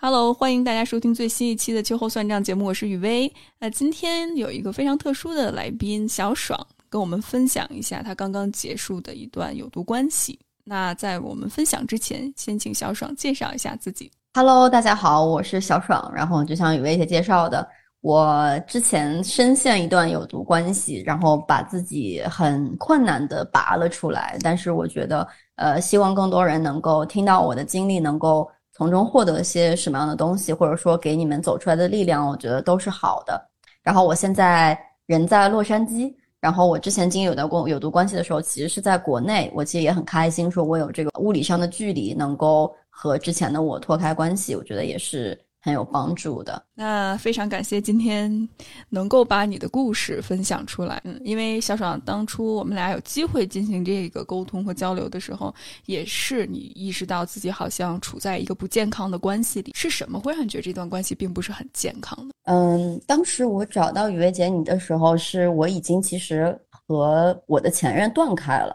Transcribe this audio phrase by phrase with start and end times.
[0.00, 3.32] Hello，欢迎大家收听最新一期的秋后算账节目，我是雨薇。
[3.60, 10.36] 那今天有一个非常特殊的来宾小爽，跟我们分享一下他刚刚结束的一段有毒关系。
[10.64, 14.10] 那在我们分享之前，先请小爽介绍一下自己。
[14.34, 16.12] Hello，大家好，我是小爽。
[16.14, 17.66] 然后就像雨薇姐介绍的，
[18.00, 24.38] 我之前深陷一段有毒关系，然后把自己很困难的拔了出来。
[24.42, 28.48] 但是我觉得，呃，希望更多人能够听到我的经历，能够。
[28.70, 33.50] 从中获得一些什么样的东西，或者说给你们走出来的力量，我觉得都是好的。
[33.82, 45.36] 然后我现在人在洛杉矶，然后我之前经历有的过有毒关系的时候，其实是在国内，我其实也很开心，说我有这个物理上的距离，能够和之前的我脱开关系，我觉得也是。
[45.60, 46.62] 很有帮助的。
[46.74, 48.48] 那非常感谢今天
[48.88, 51.00] 能够把你的故事分享出来。
[51.04, 55.52] 嗯，因为小爽当初我们俩有机会进行这个沟通和交流的时候，
[55.86, 59.72] 也是你意识到自己好像处在一个不健康的关系里。
[59.74, 62.34] 是什么会让你觉得这段关系并不是很健康的？
[62.44, 68.74] 嗯，当时我找到雨薇姐你的时候，是我已经其实和我的前任断开了，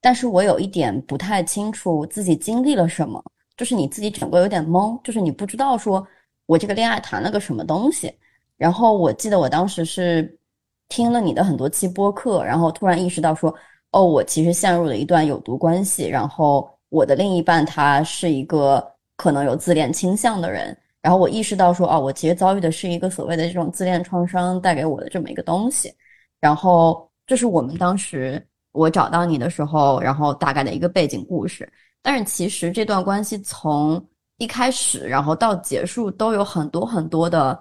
[0.00, 3.22] 但是我有一点不太清楚自己经历了什么，
[3.56, 6.06] 就是你自己整个有点懵，就是你不知道说。
[6.48, 8.10] 我这个恋爱谈了个什么东西？
[8.56, 10.34] 然后我记得我当时是
[10.88, 13.54] 听了你的很多期播客，然后突然意识到说，
[13.92, 16.08] 哦，我其实陷入了一段有毒关系。
[16.08, 18.82] 然后我的另一半他是一个
[19.16, 20.74] 可能有自恋倾向的人。
[21.02, 25.92] 然后我意识到说，哦，我其实遭遇的是一个所谓的这种自恋创伤带给我的这么一个东西。
[26.40, 31.70] 然后这是我们当时我找到你的时候，然后大概的一个背景故事。
[32.00, 34.02] 但是其实这段关系从
[34.38, 37.60] 一开始，然后到结束都有很多很多的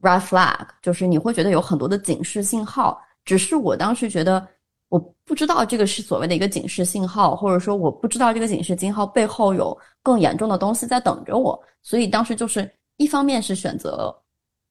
[0.00, 3.00] red flag，就是你会觉得有很多的警示信号。
[3.26, 4.46] 只是我当时觉得
[4.88, 11.58] 我不知道这个是所谓的一个警示信号，或者说我不知道这个警示信号背后有更严重的东西在等着我。
[11.82, 14.14] 所以当时就是一方面是选择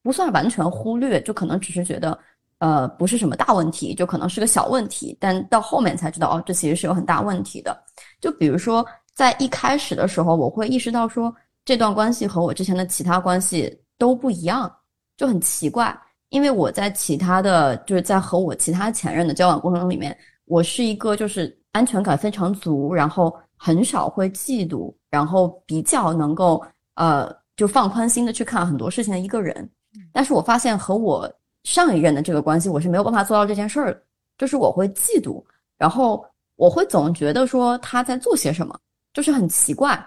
[0.02, 2.18] 不算完全忽略，就可能只是觉得
[2.58, 5.16] 呃不是什么大问题，就可能是个小问题。
[5.20, 7.76] 但到后面才知道哦，这其实是有很大问题的。
[8.20, 8.84] 就比如说
[9.14, 11.32] 在一开始的时候，我会意识到说。
[11.64, 14.70] 这段关系和我之前的其他关系都不一样，
[15.16, 15.98] 就很奇怪。
[16.30, 20.16] 因为我在其他的就是在和我其他前任的交往过程里面，
[20.46, 26.60] 我是一个就是安全感非常足，然后很少会嫉妒，然后比较能够
[26.96, 29.68] 呃就放宽心的去看很多事情的一个人。
[30.12, 31.32] 但是我发现和我
[31.62, 34.02] 上一任的这个关系，我是没有办法做到这件事儿，
[34.36, 35.40] 就是我会嫉妒，
[35.78, 36.26] 然后
[36.56, 38.76] 我会总觉得说他在做些什么，
[39.12, 40.04] 就是很奇怪。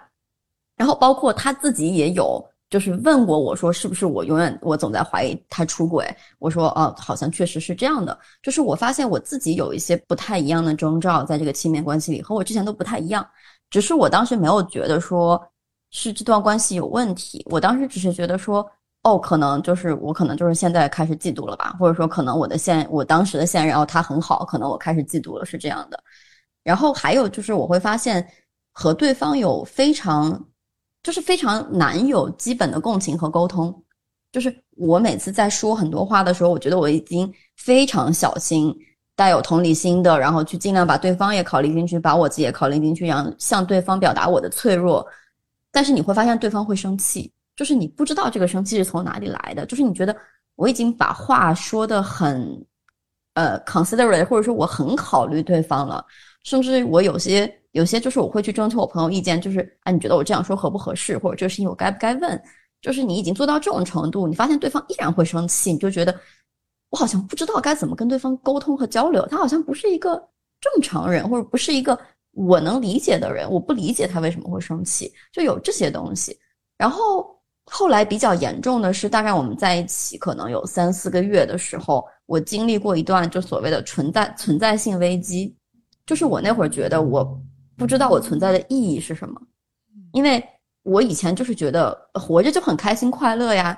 [0.78, 6.08] 然后包括他自己也有，就是问过我说，是不是我永远我总在怀疑他出轨？
[6.38, 8.18] 我说，哦，好像确实是这样的。
[8.44, 13.28] 就是我发现我自己有一些不太一样的征兆，在这个亲密关系里和我之前都不太一样。
[13.72, 15.42] 只是我当时没有觉得说
[15.90, 18.64] 是这段关系有问题，我当时只是觉得说，
[19.02, 26.00] 哦，可能就是我可能就是现在开始嫉妒了吧，或者说可能我的现我当时的现任哦他很好，可能我开始嫉妒了，是这样的。
[26.64, 28.28] 然后还有就是我会发现
[28.74, 30.40] 和对方有非常。
[31.07, 33.73] 就是非常难有基本的共情和沟通。
[34.29, 38.75] 就是我每次在说很多话的时候，我觉得我已经非常小心、
[39.16, 45.07] 带有同理心的，然后去尽量把对方也考虑进去，把我自己也考虑进去，然后向对方表达我的脆弱。
[45.72, 49.66] 但是你会发现对方会生气，就是你不知道这个生气是从哪里来的。
[49.66, 50.13] 就是你觉得
[50.57, 52.66] 我已经把话说的很
[53.35, 56.06] 呃 considerate，或者说我很考虑对方了，
[56.47, 57.53] 甚至我有些。
[57.74, 62.41] 有些就是我会去征求我朋友意见，就是哎，你觉得我这样说合不合适，或者这个事情我该不该问？
[62.81, 66.19] 就是你已经做到这种程度，你发现对方依然会生气，你就觉得
[66.90, 70.16] 我好像不知道该怎么跟对方沟通和交流，他好像不是一个
[70.59, 72.00] 正常人，或者不是一个
[72.31, 76.35] 我能理解的人，我不理解他为什么会生气，就有这些东西。
[76.79, 77.29] 然后
[77.66, 85.55] 后来比较严重的是，大概我们在一起可能有三四个月的时候，我经历过一段就所谓的存在存在性危机，
[86.08, 87.40] 就是我那会儿觉得我。
[87.80, 89.40] 不知道我存在的意义是什么，
[90.12, 90.44] 因为
[90.82, 93.78] 我以前就是觉得活着就很开心快乐呀。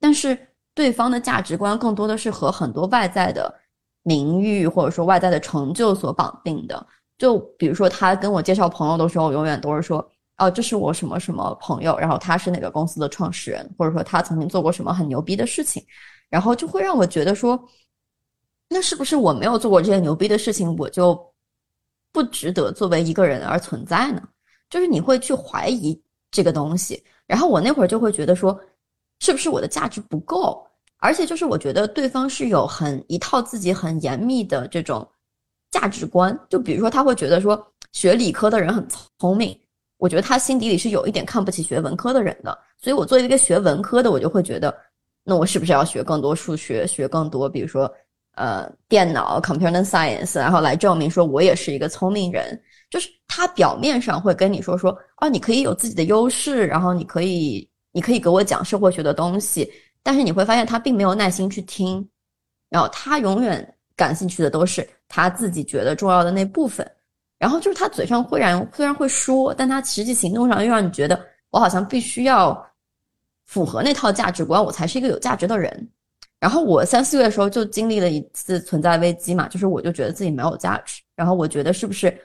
[0.00, 0.36] 但是
[0.74, 3.54] 对方的价值观更多的是和很多外在的
[4.02, 6.84] 名誉或者说外在的成就所绑定的。
[7.18, 10.04] 就比如说他跟我介绍朋友的时候，永远都是说
[10.38, 15.80] ：“哦，这是我什么什么朋友，然后他是哪个公司的创始人，或者说他曾经做过什么很牛逼的事情。”
[16.28, 17.56] 然后就会让我觉得说，
[18.68, 21.16] 那是不是我没有做过这些牛逼的事情，我就？
[22.16, 24.22] 不值得作为一个人而存在呢？
[24.70, 28.58] 就是你会去怀疑这个东西，然后我那会儿就会觉得说，
[29.20, 30.66] 是不是我的价值不够？
[30.96, 35.06] 而且就是我觉得对方是有很一套自己很严密的这种
[35.70, 38.82] 价值观，就比如说他会觉得说学理科的人很
[39.18, 39.54] 聪明，
[39.98, 44.74] 我觉得他心底里是有一点看不起学文科的人的，所以我作为一个学文科的，我就会觉得，
[45.22, 47.92] 那我是不是要学更多数学，学更多，比如说
[48.36, 59.70] 呃电脑 computer science，然后来证明说我也是一个聪明人，就是他表面上会跟你说说哦，你可以有自己的优势，然后你可以你可以给我讲社会学的东西。
[60.02, 62.08] 但是你会发现他并没有耐心去听，
[62.70, 66.88] 然后他永远感兴趣的都是他自己觉得重要的那部分，
[67.40, 72.64] 然后就是他嘴上会然虽然会说，但他实际行动上又让你觉得我好像必须要
[73.46, 75.90] 符合那套价值观，我才是一个有价值的人。
[76.40, 82.16] 然后我三四月的时候就经历了一次存在危机嘛，就是我就觉得自己没有价值，然后我觉得是不是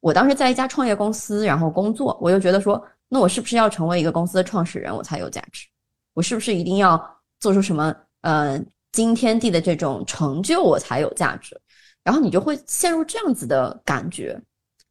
[0.00, 5.66] 我当时在一家创业公司然后工作，我又觉得说那我是不是要成为一个公司的创始人我才有价值？
[6.14, 7.00] 我是不是一定要？
[7.40, 8.56] 做出什么呃
[8.92, 11.60] 惊天地的这种成就，我才有价值。
[12.04, 14.40] 然后你就会陷入这样子的感觉。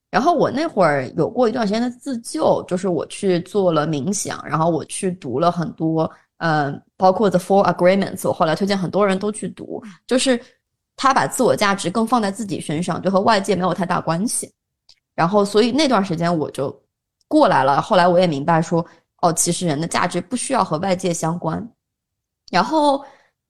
[0.10, 10.42] 然后我那会儿有过一段时间的自救，就是我去做了冥想，然后我去读了很多呃，包括 The Four Agreements，我后来推荐很多人都去读，就是
[10.96, 14.52] 他把自我价值更放在自己身上，就和外界没有太大关系。
[15.14, 16.76] 然后所以那段时间我就
[17.28, 17.80] 过来了。
[17.80, 18.84] 后来我也明白说，
[19.22, 21.64] 哦，其实人的价值不需要和外界相关。
[22.50, 23.06] 然后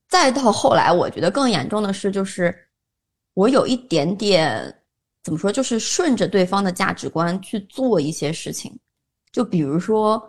[0.09, 2.53] 再到后来，我觉得更严重的是，就是
[3.35, 4.75] 我有一点点
[5.23, 8.77] 怎么说，就是顺着对方的价值观去做一些事情。
[9.31, 10.21] 就比如说，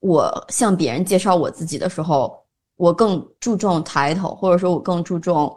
[0.00, 2.38] 我向别人介绍我自己的时候，
[2.76, 5.56] 我更注重 title，或者说我更注重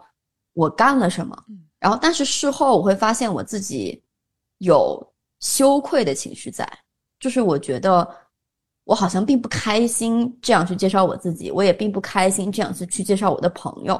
[0.53, 1.35] 我干了什么。
[1.79, 4.01] 然后，但是事后我会发现我自己
[4.59, 6.67] 有羞愧的情绪在，
[7.19, 8.07] 就是我觉得。
[8.85, 13.97] 我好像并不开心这样去介绍我自己，我也并不开心这样子去介绍我的朋友。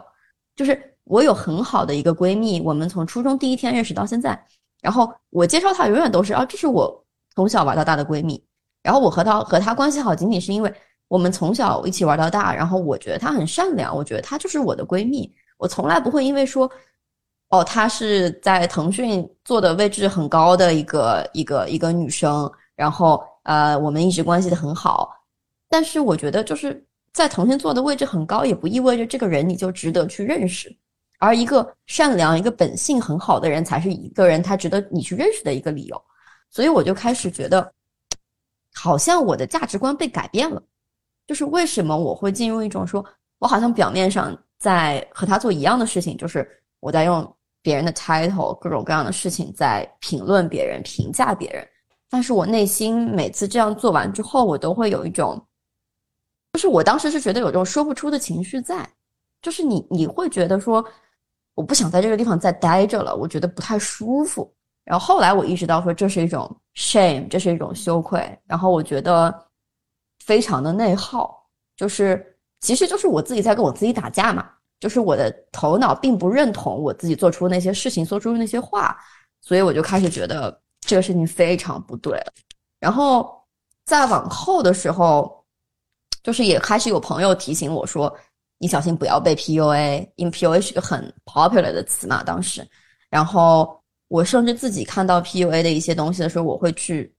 [0.58, 4.38] 就是我有很好的一个闺蜜，我们从初中第一天认识到现在，
[4.82, 8.44] 然后我介绍她永远都是啊，这是我从小玩到大的闺蜜。
[8.84, 10.72] 然后我和她和她关系好，仅仅是因为
[11.08, 15.34] 我们从小一起玩到大，然后我觉得她很善良，我觉得她就是我的闺蜜。
[15.58, 16.70] 我从来不会因为说，
[17.50, 23.24] 哦，她是在腾讯做的位置很高的一个一个一个女生，然后。
[23.44, 25.12] 呃，我们一直关系的很好，
[25.68, 26.82] 但是我觉得就是
[27.12, 30.74] 在腾讯做的位置很高，也不意味着这个人你就值得去认识，
[31.20, 36.02] 而一个善良、一个本性很好的人，才是一个人他值得你去认识的一个理由。
[36.50, 37.70] 所以我就开始觉得，
[38.74, 40.62] 好像我的价值观被改变了，
[41.28, 43.04] 就是为什么我会进入一种说，
[43.40, 46.50] 我好像表面上在和他做一样的事情，就是
[46.80, 51.68] 我在用别人的 title 各种各样的事情在评论别人、评价别人。
[52.10, 55.44] 但是我内心每次这样做完之后，我都会有一种，
[56.54, 58.88] 就是我当时是觉得有这种说不出的情绪在，
[59.42, 60.86] 就是你你会觉得说，
[61.56, 64.53] 我不想在这个地方再待着了，我觉得不太舒服。
[64.84, 68.40] 然后后来我意识到说，这是一种 shame，这是一种羞愧。
[68.46, 69.34] 然后我觉得
[70.26, 74.50] 非常的内耗，就是其实就是我自己在跟我自己打架嘛，
[74.80, 78.98] 就是我的头脑并不认同我自己做出那些事情，说出那些话，
[79.42, 80.60] 所以我就开始觉得。
[80.86, 82.22] 这个事情非常不对，
[82.78, 83.42] 然后
[83.86, 85.46] 再往后的时候，
[86.22, 88.14] 就是也开始有朋友提醒我说
[88.60, 92.68] ：“你小心不要被 PUA，因为 PUA 是个很 popular 的词嘛。”当时，
[93.10, 93.82] 然后
[94.14, 97.12] 我甚至自己看到 PUA 的一些东西的时候，我会去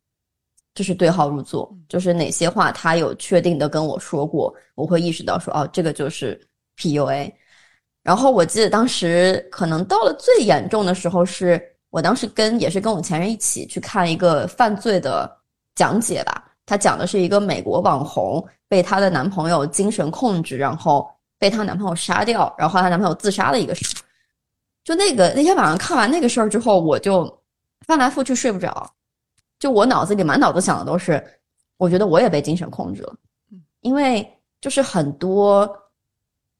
[0.76, 6.40] 就是对号入座，就是哪些话他有确定的跟我说过，我会意识到说：“哦，这个就是
[6.78, 7.32] PUA。”
[8.04, 11.60] 然后我记得当时可能到了最严重的时候是。
[11.90, 15.30] 我当时跟也是跟我前任一起去看一个犯罪的
[15.76, 21.08] 讲解吧，他讲的是一个美国网红被她的男朋友精神控制，然后
[21.38, 23.94] 被她男朋友杀掉，然后她男朋友自杀的一个事。
[24.84, 27.42] 就那个那天晚上看完那个事儿之后，我就
[27.80, 28.88] 翻来覆去睡不着，
[29.58, 31.20] 就我脑子里满脑子想的都是，
[31.76, 33.14] 我觉得我也被精神控制了，
[33.80, 34.24] 因为
[34.60, 35.68] 就是很多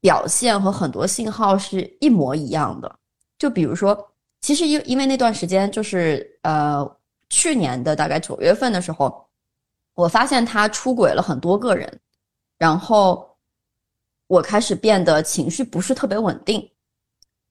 [0.01, 2.93] 表现和很多信号是一模一样的，
[3.37, 3.97] 就比如说。
[4.41, 6.87] 其实因因为那段时间就是呃
[7.29, 9.27] 去年的大概九月份的时候，
[9.95, 11.99] 我发现他出轨了很多个人，
[12.55, 13.27] 然后
[14.27, 16.69] 我开始变得情绪不是特别稳定，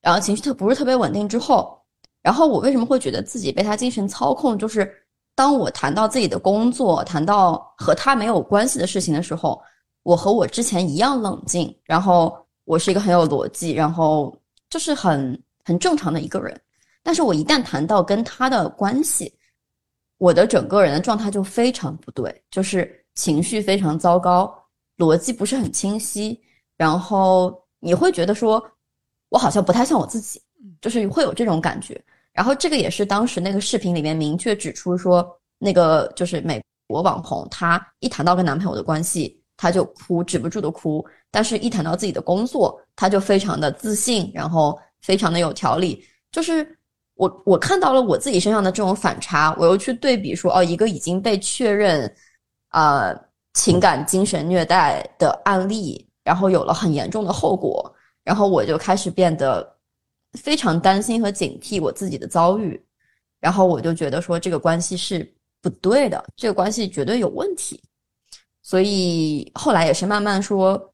[0.04, 1.80] 然后情绪特不是特别稳定之后，
[2.22, 4.58] 然后我为什么会觉得自己被他精神操控？
[4.58, 4.94] 就是
[5.34, 9.60] 当我谈到自己的工作，谈到和他没有关系的事情的时候，
[10.02, 14.36] 我和我之前一样冷静，然后我是一个很有逻辑，然后
[14.68, 16.60] 就是很很正常的一个人。
[17.02, 19.34] 但是我一旦谈到跟他的关系，
[20.18, 24.54] 我的整个人的状态就非常不对，就是情绪非常糟糕，
[24.98, 26.38] 逻辑不是很清晰，
[26.76, 28.62] 然后你会觉得说，
[29.28, 30.40] 我好像不太像我自己，
[30.80, 32.00] 就是会有这种感觉。
[32.32, 35.24] 然后这个也是当时那个视频里面明确指出说，
[35.58, 41.04] 那个就是美国网红，她一谈到跟男朋友的关系，她就哭，止不住的哭。
[41.30, 46.04] 但是，一谈到自己的工作，她就非常的自信，然后非常的有条理。
[46.32, 46.66] 就是
[47.14, 52.12] 我我看到了我自己身上的这种反差，我又去对比说，哦，一个已经被确认，
[52.70, 53.14] 啊，
[53.54, 57.92] 情感精神虐待的案例，然后有了很严重的后果，
[58.24, 59.72] 然后我就开始变得。
[60.34, 62.84] 非常担心和警惕我自己的遭遇，
[63.38, 67.80] 然后我就觉得说这个关系是不对的，这个关系绝对有问题。
[68.60, 70.92] 所以后来也是慢慢说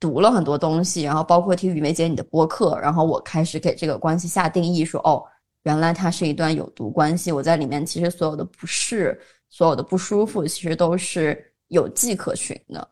[0.00, 5.22] 读了很多东西，然后包括听雨梅姐你的播客，然后我开始给这个关系下定义，说哦，
[5.62, 7.30] 原来它是一段有毒关系。
[7.30, 9.16] 我在里面其实所有的不适、
[9.50, 12.89] 所有的不舒服，其实都是有迹可循的。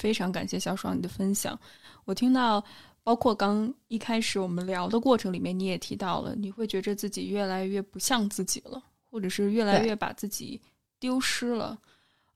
[0.00, 1.58] 非常感谢小爽你的分享，
[2.06, 2.64] 我听到。
[3.02, 8.80] 包括刚一开始我们聊的过程里面，你也提到了，你会觉着自己越来越不像自己了，
[9.10, 10.60] 或者是越来越把自己
[10.98, 11.76] 丢失了。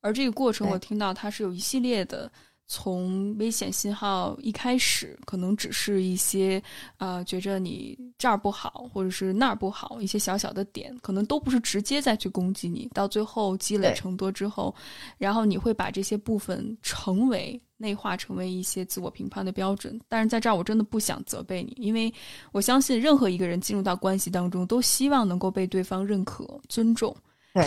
[0.00, 2.33] 而这个过程，我听到它是有一系列的。
[2.66, 6.62] 从危险信号一开始，可能只是一些，
[6.97, 12.88] 呃，觉着你这儿不好，或者是那儿不好，一些小小的点，可能都不是直接再去攻击你。
[12.94, 14.75] 到最后积累成多之后，
[15.18, 20.00] 然后你会把这些部分成为内化，成为一些自我评判的标准。
[20.09, 22.12] 但是在这儿，我真的不想责备你，因为
[22.50, 27.14] 我相信任何一个人进入到关系当中，都希望能够被对方认可、尊重。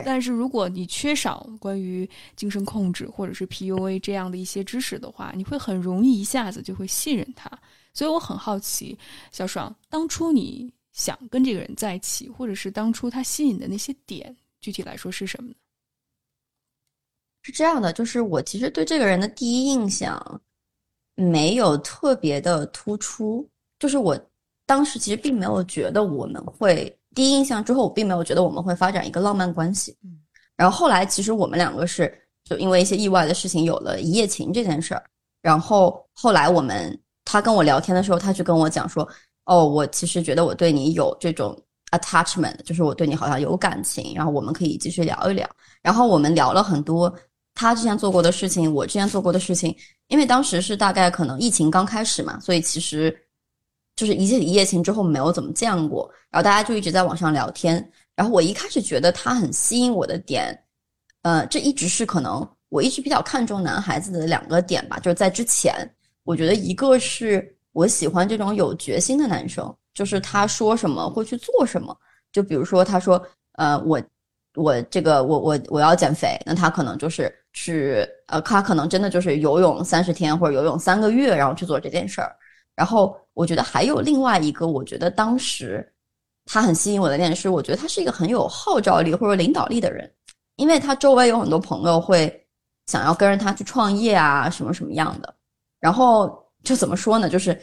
[0.03, 7.50] 但是如果你缺少关于精神控制或者是 PUA 这样的一些知识的话，你会很容易一下子就会信任他。
[7.94, 8.98] 所以我很好奇，
[9.32, 15.56] 小爽，当初你想跟这个人在一起，或者是当初他吸引的那些点，具体来说是什么呢？
[17.44, 20.41] 是这样的，就是我其实对这个人的第一印象
[21.15, 24.20] 没有特别的突出，就是我
[24.65, 26.94] 当时其实并没有觉得我们会。
[27.17, 29.97] 第一印象之后，我并没有觉得我们会发展一个浪漫关系。
[30.03, 30.19] 嗯，
[30.55, 35.03] 然后后来其实我们两个是就因为一些意外的事情有了一夜情这件事儿。
[35.41, 36.95] 然后后来我们
[37.25, 39.01] 他跟我聊天的时候，他就跟我讲说
[39.45, 41.59] ：“哦，我其实觉得我对你有这种
[41.89, 45.50] attachment，就是我对你好像有感情，然后我们可以继续聊一聊。”
[45.81, 47.12] 然后我们聊了很多
[47.55, 49.75] 他之前做过的事情，我之前做过的事情。
[50.09, 53.17] 因为当时是大概可能疫情刚开始嘛，所以其实。
[53.98, 57.92] 就是一夜一夜情之后没有怎么见过，然后大家就一直在网上聊天。
[58.16, 60.58] 然后我一开始觉得他很吸引我的点，
[61.24, 64.98] 呃，这一直是可能我一直比较看重男孩子的两个点吧。
[65.00, 65.74] 就是在之前，
[66.24, 71.96] 我觉得一个是我喜欢这种有决心的男生，就是他说什么会去做什么。
[72.32, 73.22] 就比如说他说，
[73.54, 74.01] 呃，我
[74.56, 82.36] 我这个我我我要减肥，那他可能就是去呃，他可能真的就是游泳三十天或者游泳三个月，然后去做这件事儿。
[82.77, 85.91] 然后我觉得还有另外一个，我觉得当时
[86.46, 90.07] 他很吸引我的点是，我觉得他是一个很有号召力或者领导力的人，
[90.57, 92.31] 因为他周围有很多朋友会
[92.86, 95.34] 想要跟着他去创业啊，什么什么样的。
[95.79, 97.27] 然后就怎么说呢？
[97.27, 97.60] 就是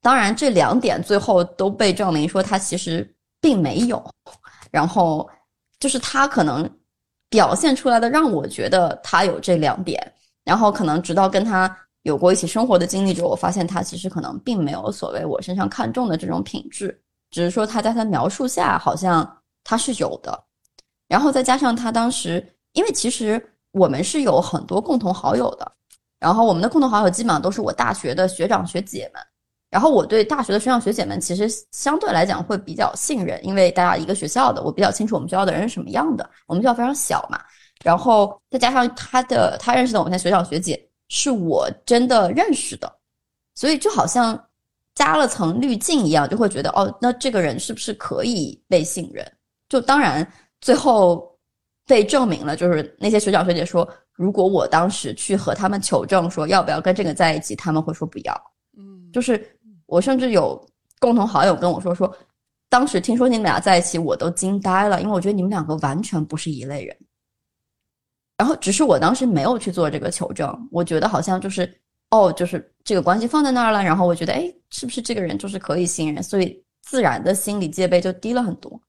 [0.00, 3.06] 当然这两点最后都被证明说他其实
[3.42, 4.02] 并没有。
[4.70, 5.28] 然后
[5.78, 6.66] 就是他可能
[7.28, 11.76] 表现出来的让我觉得他有这两点，然后可能直到跟他。
[12.04, 20.44] 有过一起生活的经历之后，我发现他其实可能并没有所谓我身上看重的这种品质，只是说他在他描述下好像他是有的，
[21.08, 23.42] 然后再加上他当时，因为其实
[23.72, 25.72] 我们是有很多共同好友的，
[26.20, 29.22] 然后我们的共同好友基本上都是我大学的学长学姐们，
[29.70, 37.40] 然后我对大学的学长学姐们其实相对来讲会比较信任，因为大家一个学校的，我比较清楚我们学校的人是什么样的，我们学校非常小嘛，
[37.82, 40.78] 然后再加上他的他认识的我们学长学姐。
[41.08, 42.92] 是我真的认识的，
[43.54, 44.42] 所以就好像
[44.94, 49.26] 加了层滤镜一样，就会觉得哦，那这个人是不是可以被信任？
[49.68, 50.26] 就当然
[50.60, 51.36] 最后
[51.86, 58.52] 被证明了，就是那些学长学姐说，如果我当时去和他们求证说要不要跟这个在一起，他们会说不要。
[58.76, 59.44] 嗯，就是
[59.86, 60.60] 我甚至有
[61.00, 62.16] 共同好友跟我说说，
[62.68, 66.96] 当时听说你们俩在一起，我都惊呆了，因为我觉得你们两个完全不是一类人。
[68.36, 71.72] 然后只是我当时没有去做这个求证，我觉得好像就是
[72.10, 78.80] 哦，就是这个关系放在那儿了，然后我觉得哎，是不是这个人就是可以信任，所以自然的心理戒备就低了很多。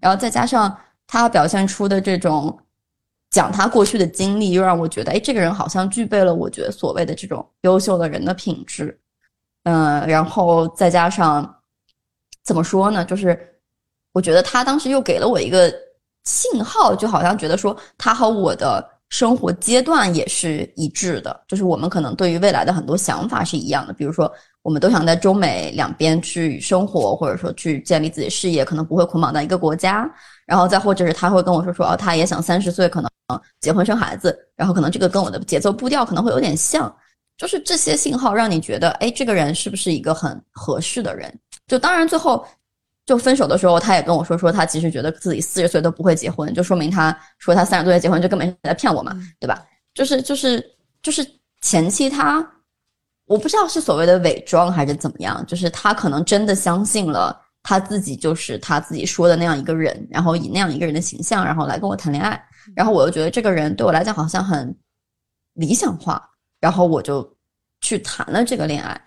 [0.00, 0.76] 然后再加上
[1.06, 2.58] 他表现出的这种
[3.30, 8.98] 讲他过去的经历，又让我觉得哎，这个人好像具备了我觉得所谓的这种优秀的人的品质。
[9.62, 11.56] 嗯，然后再加上
[12.42, 13.04] 怎么说呢？
[13.04, 13.38] 就是
[14.12, 15.72] 我觉得他当时又给了我一个。
[16.28, 23.94] 信号就好像觉得说他和我的生活阶段也是一致的，就是我们可能对于未来的很多想法是一样的。
[23.94, 24.30] 比如说，
[24.60, 30.06] 我们都想在中美两边去生活，或者说去建立自己事业，可能不会捆绑在一个国家。
[30.44, 33.10] 然后再或者是他会跟我说说，哦，他也想三十岁可能
[33.60, 36.94] 结婚生孩子，然后可能这个跟我的节奏步调可能会有点像。
[37.38, 41.32] 就是这些信号让你觉得，哎，这个人是不是一个很合适的人？
[41.66, 42.44] 就当然最后
[43.08, 49.64] 就分手的时候，他也跟我说说，他其实觉得自己四十岁都不会结婚，就说明他说他三十多岁结婚就根本是在骗我嘛，对吧？
[49.94, 50.62] 就是就是
[51.00, 51.26] 就是
[51.62, 52.46] 前期他，
[53.24, 62.38] 我不知道是所谓的伪装还是怎么样，就是他可能真的相信了他自己就是他自己说的那样一个人，然后以那样一个人的形象，然后来跟我谈恋爱，
[62.76, 64.76] 然后我又觉得这个人对我来讲好像很
[65.54, 66.22] 理想化。
[66.60, 67.26] 然后我就
[67.80, 69.00] 去谈了这个恋爱。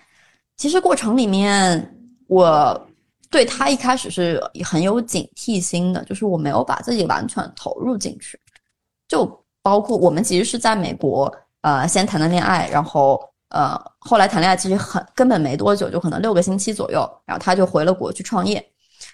[0.58, 1.96] 其实过程里面，
[2.28, 2.88] 我
[3.32, 8.40] 对他一开始是很有警惕心的，就是我没有把自己完全投入进去。
[9.08, 9.26] 就
[9.64, 13.20] 包括我们其实是在美国，呃，先谈的恋爱，然后
[13.50, 18.64] 呃，后来谈恋爱其实很根本没多久，就可能六个星期左右，然后他就回了国去创业。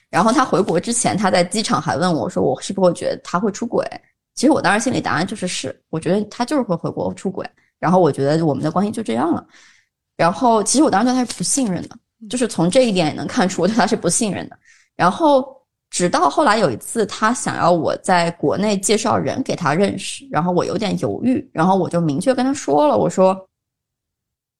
[0.09, 3.85] 然后他回国之前，他在机场还问我说：“我是不是会觉得他会出轨？”
[4.35, 7.47] 其实我当时心里答案就是是，我觉得他就是会回国出轨。
[7.79, 9.45] 然后我觉得我们的关系就这样了。
[10.15, 11.97] 然后其实我当时对他是不信任的，
[12.29, 14.57] 就是从这一点也能看出我对他是不信任的。
[14.95, 15.55] 然后
[15.89, 23.47] 直到后来有一次，他想要我在国内介绍人给他认识，然后我有点犹豫，然后我就明确跟他说了，我说，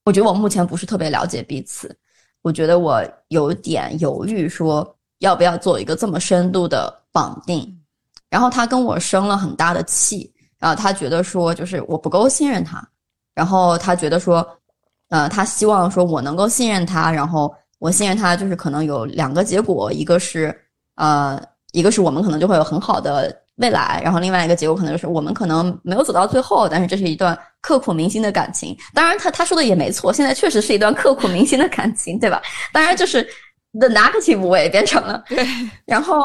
[0.05, 1.93] 我觉得我目前不是特别了解彼此，
[2.41, 7.77] 我觉得我有点犹豫，说要不要做一个这么深度的绑定。
[8.29, 12.85] 然后他跟我生了很大的气，然后他觉得说就是我不够信任他。
[13.33, 14.47] 然后他觉得说，
[15.09, 20.53] 呃，他希望说我能够信任他，然后我信任他，就是可能有两个结果，一个是，
[20.95, 28.75] 呃，一个是我们可能就会有很好的未来，然后另外一个结果可能就是我们可能没有走到最后，但是这是一段刻骨铭心的感情。
[28.93, 32.41] 当然，他他说的也没错，现在确实是一段刻骨铭心的感情，对吧？
[32.73, 33.23] 当然，就是
[33.79, 35.47] the negative way 变成了，对，
[35.85, 36.21] 然后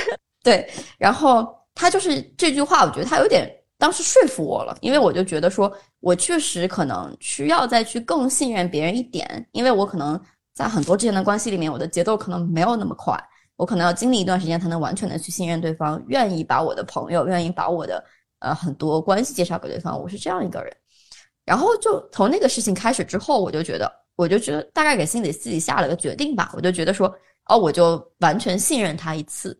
[0.44, 3.50] 对，然后他就是这句话，我觉得他有点。
[3.78, 10.18] 当时说服我了，因为我就觉得说，我确实可能需要再去更信任别人一点，因为我可能
[10.54, 13.22] 在很多之前的关系里面，我的节奏可能没有那么快，
[13.56, 18.02] 我可能要经历一段时间才能完全的去信任对方，愿意把我的朋友，愿意把我的
[18.38, 20.74] 呃很多关系介绍给对方，我是这样一个人。
[21.44, 27.14] 然后就从那个事情开始之后，我就觉得，我就觉得大概给心里自己下了个决定吧，我就觉得说，
[27.50, 29.56] 哦，我就完全信任他一次，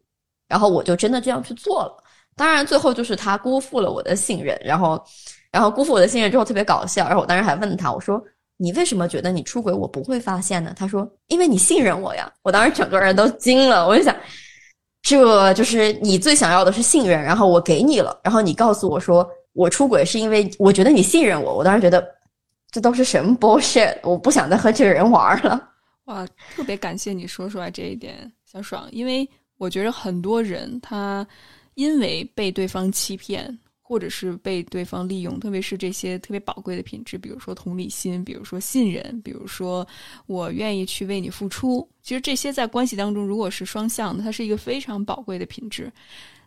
[0.48, 2.02] 然后我就真的这样去做了。
[2.36, 5.02] 当然，最后就是他辜负了我的信任，然后，
[5.50, 7.06] 然后辜负我的信任之后特别搞笑。
[7.06, 8.22] 然后我当时还问他，我说
[8.58, 14.14] ：“你为什么觉得你出轨我不会发现呢？”他说：“因为你信任我呀。”我当时整个人都惊了，我就想，
[15.00, 21.56] 这就是你最想要的是信任，然后我给你了，然后你告诉我说我出轨是因为我觉得你信任我。
[21.56, 22.06] 我当时觉得
[22.70, 25.70] 这都是什么 bullshit，我不想再和这个人玩了。
[26.04, 31.26] 哇，特别感谢你说出来这一点，小爽，因为我觉得很多人他。
[31.76, 39.86] 因为被对方欺骗，或者是被对方利用，特别是这些特别宝贵的品质，比如说同理心，比如说信任，比如说
[40.26, 41.86] 我愿意去为你付出。
[42.02, 45.92] 其实这些在关系当中，如果是双向的，它是一个非常宝贵的品质。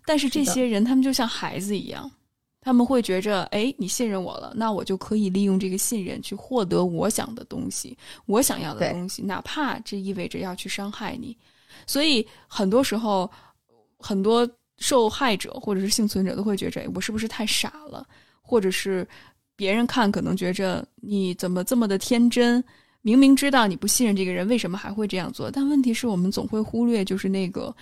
[0.04, 2.12] 但是这些人，他们就像孩子一样，
[2.60, 11.38] 他们会觉着，哎，你信任我了，那我就可以利用这个信任去获得我想的东西，我想要的东西，哪怕这意味着要去伤害你。
[11.86, 13.30] 所以很多时候，
[14.00, 14.50] 很多。
[14.80, 18.06] 受害者或者是幸存者都会觉着，我是不是太傻了？
[18.42, 19.08] 或者是
[19.56, 22.64] 别人看可能觉着你怎么这么的天真？
[23.02, 25.50] 明明知道你不信任这个人，为什么还会这样做？
[25.50, 27.74] 但问题是我们总会忽略，就是那个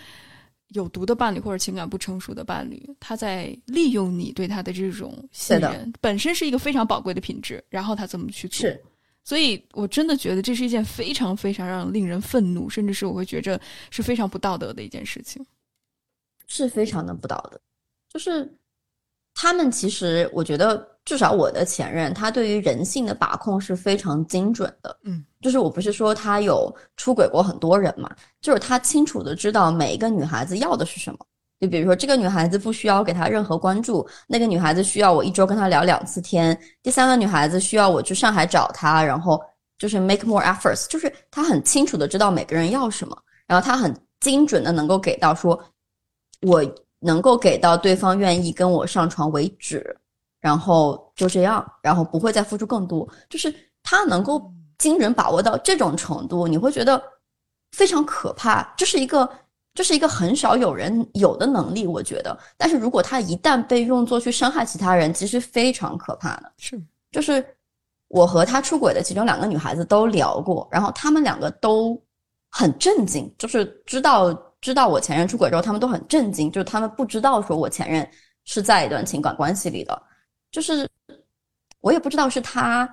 [0.69, 8.69] 有毒的伴侣或者情感不成熟的伴侣，他在利用你对他的这种信任，本身是一个非常宝贵的品质，然后他怎么去做？
[9.23, 15.43] 所以我真的觉得这是一件非常非常让令人愤怒，甚至是我会觉着是非常不道德的一件事情。
[16.47, 17.60] 是非常的不道德，
[18.10, 18.51] 就是
[19.36, 24.97] 他们其实，我觉得至少我的前任，他对于人性的把控是非常精准的。
[25.03, 28.10] 嗯，就是我不是说他有出轨过很多人嘛，
[28.41, 31.19] 就是他清楚的知道每一个女孩子要的是什么。
[31.60, 39.39] 就比如说，这个女孩子不需要给他任何关注，那个女孩子需要我一周跟他聊两次天，第三个女孩子需要我去上海找她，然后
[39.77, 45.60] 就是 make more efforts，就是他很清楚的知道每个人要什么，然后他很精准的能够给到说。
[46.41, 46.63] 我
[47.00, 49.95] 能够给到对方愿意跟我上床为止，
[50.39, 53.08] 然后就这样，然后不会再付出更多。
[53.30, 57.02] 就是他能够精准把握到这种程度，你会觉得
[57.71, 58.73] 非常可怕。
[58.78, 59.30] 这是一个
[59.73, 62.38] 这是一个很少有人有的能力，我觉得。
[62.58, 66.52] 但是如果他一旦被用作去伤害其他人，其实非常可怕的。
[66.58, 67.45] 是，就是
[68.08, 72.00] 我和他出轨的其中两个女孩子都聊过，然后他们两个都
[72.50, 78.10] 很震惊，就是知道知道我前任出轨之后，他们都很震惊，就是他们不知道说我前任
[78.43, 80.02] 是在一段情感关系里的，
[80.52, 80.89] 就是
[81.82, 82.88] 我也不知道是他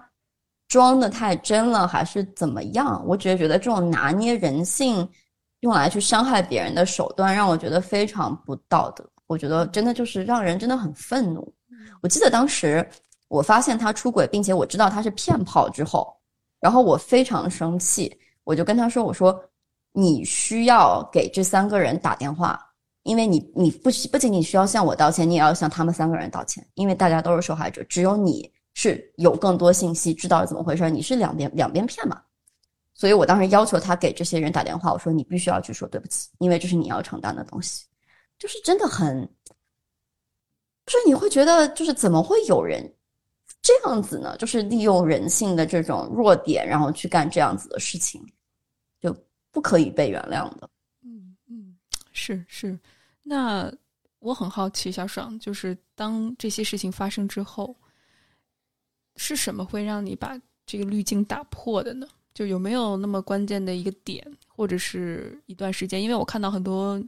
[0.69, 5.09] 装的太真了还是怎么样，我只是觉得这种拿捏人性。
[5.61, 9.03] 用来去伤害别人的手段，让我觉得非常不道德。
[9.27, 11.55] 我觉得真的就是让人真的很愤怒。
[12.03, 12.87] 我记得当时
[13.29, 16.15] 我发现他出轨，并且我知道他是骗炮之后，
[16.61, 19.43] 然后我非常生气，我就跟他说：“我说
[19.97, 22.61] 你需要给这三个人打电话，
[23.05, 32.21] 因为你你不不仅仅需要向我道歉，你也要向他们三个人道歉，因为大家都是受害者，只有你是有更多信息，知道怎么回事，你是两边两边骗嘛。”
[32.93, 37.85] 所以我当时要求他给这些人打电话，我说你必须要去说对不起，因为这是你要承担的东西，
[38.39, 39.29] 就是真的很，
[40.87, 42.89] 就是你会觉得，就是怎么会有人
[43.63, 44.37] 这样子呢？
[44.39, 48.25] 就是利用人性的这种弱点，然后去干这样子的事情，
[49.55, 50.69] 不可以被原谅的。
[51.03, 51.77] 嗯嗯，
[52.13, 52.79] 是是。
[53.23, 53.73] 那
[54.19, 57.75] 我很好奇，小爽，就是当这些事情发生之后，
[59.17, 62.07] 是什么会让你把这个滤镜打破的呢？
[62.35, 66.03] 就有没有那么关键的一个点，或者是一段时间？
[66.03, 67.01] 因为我看到很多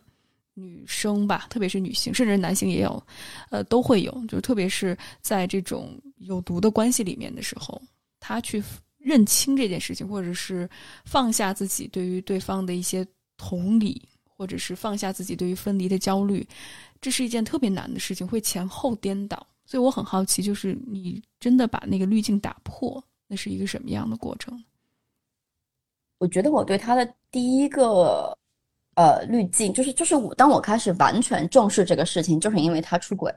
[0.54, 3.04] 女生吧，特别是女性，甚至男性也有，
[3.50, 4.24] 呃，都会有。
[4.28, 7.82] 就特别是在这种有毒的关系里面的时候，
[8.20, 8.62] 他去
[9.07, 10.69] 认清这件事情，或者是
[11.05, 16.45] 放下自己对于对方的一些同理，或者是放下自己对于分离的焦虑，
[17.01, 19.47] 这是一件特别难的事情，会前后颠倒。
[19.64, 24.61] 所以我很好奇，就是你真的把那个滤镜打破，那是一个什么样的过程？
[26.19, 28.37] 我觉得我对他的第一个
[28.97, 33.33] 呃滤镜，就是就是我当我开始完全重视这个事情，就是因为他出轨，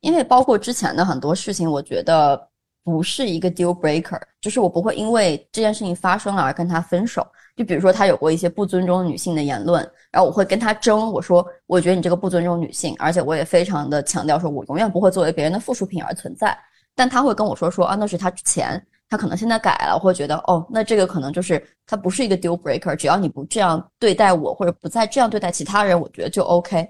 [0.00, 2.48] 因为包括之前的很多事情，我觉得
[2.84, 7.26] 不是一个 deal breaker，就是我不会因为这件事情发生了而跟他分手。
[7.56, 16.56] 就比如说他有过一些不尊重女性的言论，然后我会跟他争，我说我觉得你这个不尊重女性，而且我也非常的强调说，我永远不会作为别人的附属品而存在。
[16.94, 18.84] 但他会跟我说说啊，那是他之前。
[19.10, 26.88] 他可能现在改了，会觉得哦，那这个可能就是他不是一个 deal breaker，只要你不这样对待我，或者不再这样对待其他人，我觉得就 OK。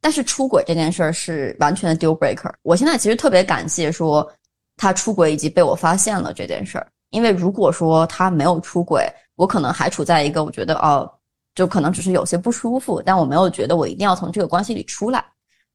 [0.00, 2.50] 但是出轨这件事儿是完全的 deal breaker。
[2.62, 4.26] 我现在其实特别感谢说
[4.80, 11.10] 他出轨以及被我发现了这件事儿，因为如果说他没有出轨，我可能还处在一个我觉得哦，
[11.54, 15.22] 就可能只是有些不舒服，但我没有觉得我一定要从这个关系里出来。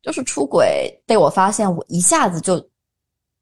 [0.02, 2.60] 就是出轨被我发现，我一下子就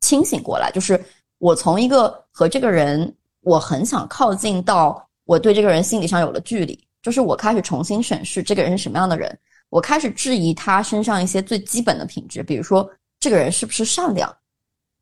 [0.01, 1.01] 清醒过来，就是。
[1.39, 14.33] 我从一个和这个人我很想靠近到我对这个人心理上有了距离，就是我开始重新审视这个人是什么样的人，我开始质疑他身上一些最基本的品质，比如说这个人是不是善良，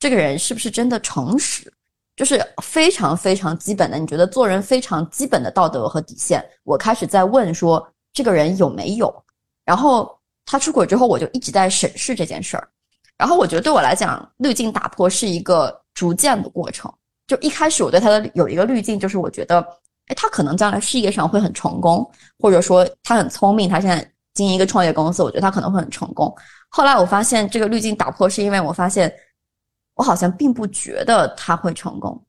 [0.01, 1.71] 这个人是不是真的诚实，
[2.17, 9.23] 就是非常非常基本的，你觉得做人非常基本的道德和底线，我开始在问说这个人有没有，
[9.63, 12.67] 然后他出轨之后，我就一直在审视这件事儿，
[13.17, 15.79] 然后我觉得对我来讲，滤镜打破是一个。
[15.93, 16.91] 逐渐的过程，
[17.27, 19.59] 就一开始我对他的有一个滤镜，就是我觉得，
[20.07, 22.09] 哎，他可能将来事业上会很成功，
[22.39, 26.33] 或者说他很聪明，他现在经营一个创业公司，我觉得他可能会很成功。
[26.69, 29.13] 后来我发现这个滤镜打破，是因为我发现
[30.01, 32.19] 我好像并不觉得他会成功，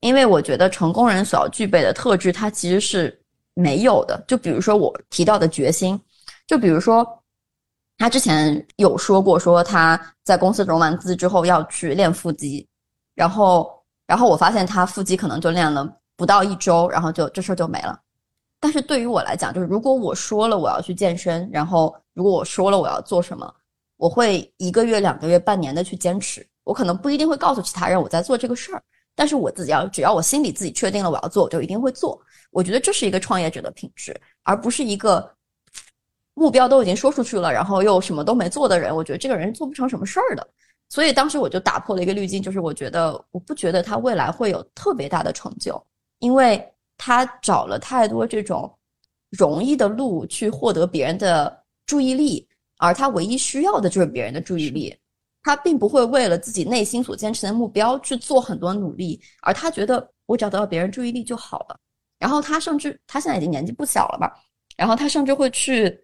[0.00, 3.16] 因为我觉得成功人所要具备的特质，他其实是
[3.54, 4.20] 没有的。
[4.26, 6.00] 就比如说我提到的决心，
[6.46, 7.06] 就比如说。
[7.98, 12.66] 他之前有说过，说他在公司融完资之后要去练腹肌。
[13.14, 13.70] 然后，
[14.08, 18.00] 然后我发现他腹肌可能就练了不到一周，然后就这事儿就没了。
[18.58, 23.54] 但是对于我来讲，就是如果我说了我要去健身，然后如果我说了我要做什么，
[23.98, 26.44] 我会一个月、两个月、半年的去坚持。
[26.64, 28.82] 我可能不一定会告诉其他人我在做这个事儿，
[29.14, 32.20] 但是我自己要，只要我心里自己确定了我要做，我就一定会做。
[32.50, 35.28] 我觉得这是一个创业者的品质，而不是一个
[36.34, 38.94] 目标都已经说出去了，然后又什么都没做的人。
[38.94, 40.46] 我觉得这个人做不成什么事儿的。
[40.88, 45.82] 所以当时我就打破了一个滤镜，就是我觉得我不觉得他未来会有特别大的成就，
[46.18, 46.62] 因为
[46.98, 48.70] 他找了太多这种
[49.30, 52.46] 容易的路去获得别人的注意力，
[52.76, 54.94] 而他唯一需要的就是别人的注意力，
[55.42, 61.78] 他并不会为了自己内心所坚持的目标去做很多努力，而他觉得我只要得到别人注意力就好了。
[62.18, 64.32] 然后他甚至他现在已经年纪不小了吧，
[64.76, 65.98] 然后他甚至会去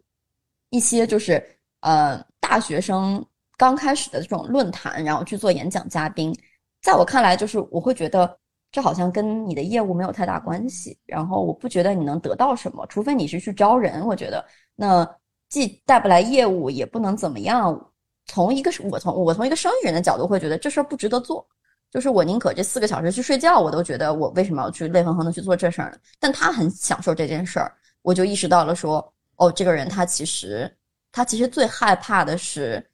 [0.70, 1.42] 一些就是
[1.81, 3.24] 呃大学生。
[3.57, 6.33] 刚开始的这种论坛，然后去做演讲嘉宾，
[6.81, 8.38] 在我看来，就是我会觉得
[8.70, 10.96] 这好像跟你的业务没有太大关系。
[11.05, 14.07] 然后我不觉得你能得到什么，除非你是去招人。
[14.07, 14.46] 我觉得
[14.77, 15.05] 那
[15.48, 17.92] 既带不来业务，也不能怎么样。
[18.29, 21.45] 从一个我从我从一个生意人的角度会觉得这事儿不值得做。
[21.91, 25.97] 就是我宁可这四个小时去睡觉，我都觉得我为什么要去累哼哼的去做这事儿呢？
[26.21, 30.71] 但他很享受这件事儿，我就意识到了说，哦，这个人他其实
[31.11, 32.87] 他其实最害怕的是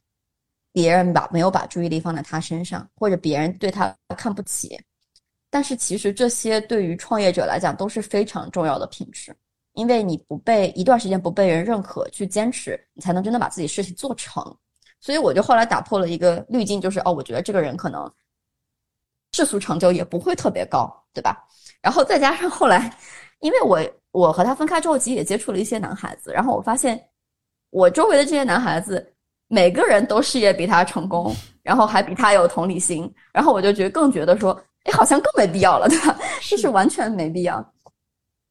[0.73, 4.81] 别人把没有把注意力放在他身上，或者别人对他看不起。
[5.51, 9.35] 但是其实这些对于创业者来讲都是非常重要的品质，
[9.73, 14.57] 因为你不被一段时间不被人认可去坚持，你才能真的把自己事情做成。
[15.05, 18.11] 所以我就后来打破了一个滤镜，就是哦，我觉得这个人可能。
[19.35, 21.45] 世俗成就也不会特别高，对吧？
[21.83, 22.97] 然后再加上后来，
[23.41, 23.79] 因为我
[24.13, 27.07] 我和他分开之后，其实也接触了一些男孩子，然后我发现
[27.69, 29.15] 我周围的这些男孩子，
[29.49, 36.19] 每个人都事业比他成功，然后还比他有同理心，然后我就觉得更觉得说，哎，好像更没必要了，对吧？
[36.49, 37.73] 就是完全没必要。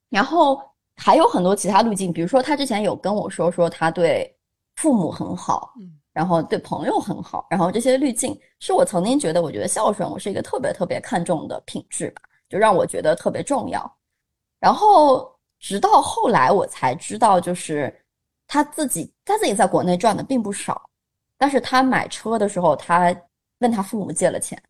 [0.10, 0.62] 然后
[0.98, 4.30] 还有很多其他路径，比如说他之前有跟我说说他对
[4.76, 5.98] 父母很好，嗯。
[6.14, 13.98] 然后对朋友很好，然后这些滤镜是我曾经觉得，我觉得孝顺我是一个特别特别看重的品质吧，就让我觉得特别重要。
[14.60, 17.92] 然后直到后来我才知道，就是
[18.46, 20.88] 他自己他自己在国内赚的并不少，
[21.36, 23.14] 但是他买车的时候，他
[23.60, 24.62] 问他父母借了钱，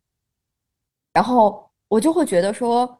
[1.12, 2.98] 然后我就会觉得说，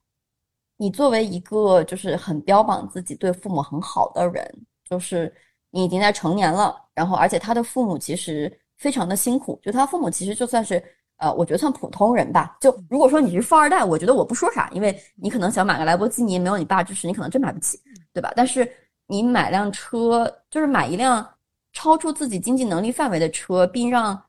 [0.77, 5.35] 你作为一个就是很标榜自己对父母很好的人，就是。
[5.75, 10.81] 你已经在成年了，然后而且他的父母其实非常的辛苦，就他父母其实就算是
[11.17, 12.57] 呃，我觉得算普通人吧。
[12.61, 17.77] 就如果说你是富二代，我觉得我不说啥，因为你可能想买个莱博基尼，没有你爸支持，你可能真买不起，
[18.13, 18.33] 对吧？
[18.37, 18.71] 但是
[19.09, 21.29] 你买辆车，就是买一辆
[21.73, 24.23] 超出自己经济能力范围的车，并让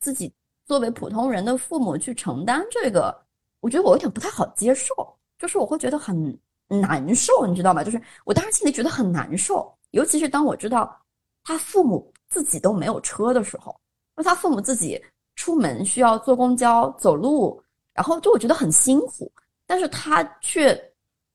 [0.00, 0.34] 自己
[0.66, 3.16] 作为普通人的父母去承担这个，
[3.60, 4.92] 我觉得我有点不太好接受，
[5.38, 7.84] 就是我会觉得很难受，你知道吗？
[7.84, 9.72] 就是我当时心里觉得很难受。
[9.94, 11.00] 尤其是当我知道
[11.44, 13.74] 他父母自己都没有车的时候，
[14.16, 15.00] 那他父母自己
[15.36, 19.30] 出门需要坐公交、走路，然后就我觉得很辛苦。
[19.66, 20.74] 但是他却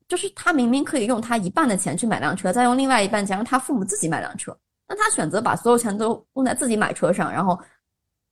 [0.10, 4.56] 就是他明明可以用他一半的钱去买辆车，再用另外一半钱让他父母自己买辆车，
[4.88, 7.58] 那他选择把所有钱都用在自己买车上，然后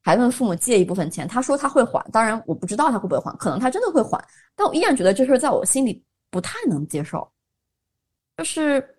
[0.03, 1.25] 还问父母借一部分钱。
[1.25, 4.21] 他说他会还，当然我不知道他会不会还，可能他真的会还，
[4.57, 7.31] 但我依然觉得这事在我心里不太能接受，
[8.35, 8.96] 就是。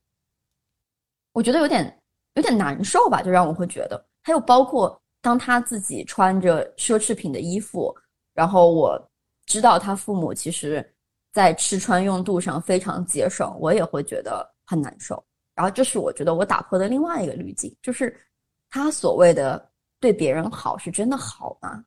[1.38, 1.96] 我觉得有点
[2.35, 7.94] 有点难受吧，就让我会觉得，还有包括当他自己穿着奢侈品的衣服，
[8.35, 9.01] 然后我
[9.46, 10.85] 知道他父母其实，
[11.33, 15.24] 在吃穿用度上非常节省，我也会觉得很难受。
[15.55, 18.20] 然后这是我觉得我打破的另外一个滤镜，就是
[18.68, 19.64] 他所谓的
[20.01, 21.85] 对别人好是真的好吗？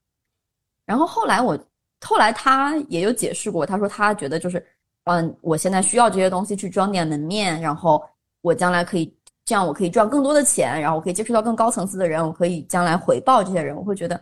[0.86, 1.60] 然后后来我
[2.00, 4.66] 后来他也有解释过，他说他觉得就是，
[5.04, 8.02] 嗯，我现在需要这些东西去装点门面，然后
[8.40, 9.14] 我将来可以。
[9.52, 13.76] 这样我可以赚更多的钱，然后我可以接触到更高层次的人，我可以将来回报这些人。
[13.76, 14.18] 我会觉得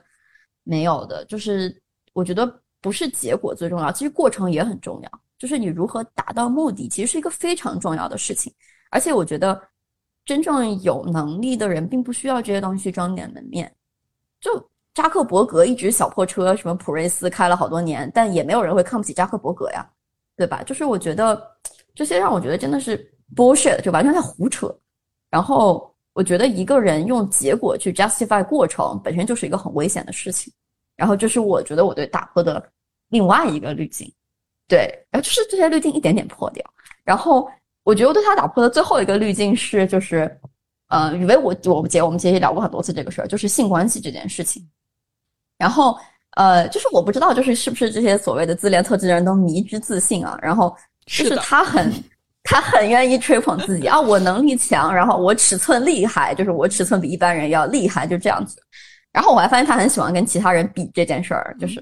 [0.63, 1.71] 没有的，就是
[2.13, 5.21] 我觉得不是结果最重要，其实过程也很重要。
[5.37, 8.51] 就是你如何达到目的，其实是一个非常重要的事情。
[8.89, 9.61] 而且我觉得
[10.25, 13.71] 真正有能力的人，并不需要这些东西去装点门面。
[14.41, 14.49] 就
[14.95, 19.87] 扎克伯格一直小破车，什么普锐斯开了好多年，但也没有人会看不起扎克伯格呀，
[20.35, 20.63] 对吧？
[20.63, 21.39] 就是我觉得
[21.93, 24.75] 这些让我觉得真的是 bullshit，就完全在胡扯。
[25.29, 30.51] 然后我觉得一个人用结果去 justify 过程，本身就是一个很危险的事情。
[30.95, 32.61] 然后这是我觉得我对打破的
[33.09, 34.11] 另外一个滤镜，
[34.67, 36.63] 对，然后就是这些滤镜一点点破掉。
[37.03, 37.49] 然后
[37.83, 40.29] 我觉得我对他打破的最后一个滤镜是，就是，
[40.89, 44.67] 呃，以为我我们姐我们姐也聊过很多次这个事儿，就是性关系这件事情。
[45.57, 45.97] 然后
[46.31, 50.37] 呃，就是我不知道，就是是不是这些所谓的自恋特质的人都迷之自信啊？
[50.41, 51.91] 然后就是他很。
[52.49, 58.59] 他很愿意吹捧自己啊，我能力强，然后我尺寸厉害，就是我尺寸比一般人要厉害，就这样子。
[59.13, 61.79] 然后我还发现他很喜欢跟其他人比这件事儿，就是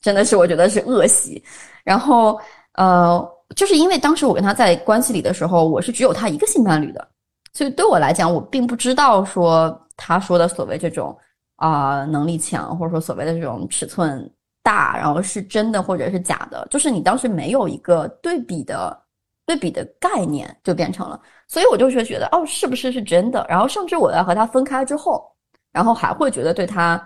[0.00, 1.42] 真的是我觉得是恶习。
[1.84, 2.40] 然后
[2.76, 3.22] 呃，
[3.54, 7.08] 就是因为当时我跟他在关系里的时候，我是只有他一个性伴侣的，
[7.52, 11.14] 所以对我来讲，我并不知道说他说的所谓这种
[11.56, 14.30] 啊能力强，或者说所谓的这种尺寸
[14.62, 18.98] 大，然后是真的或者是假的，就是你当时没有一个对比的。
[19.46, 23.46] 对比的概念就变成了，所以我就是觉得，哦，是不是是真的？
[23.48, 25.24] 然后甚至我在和他分开之后，
[25.72, 27.00] 然后还会觉得对他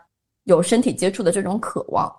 [0.44, 2.10] 有身体接触的这种渴望。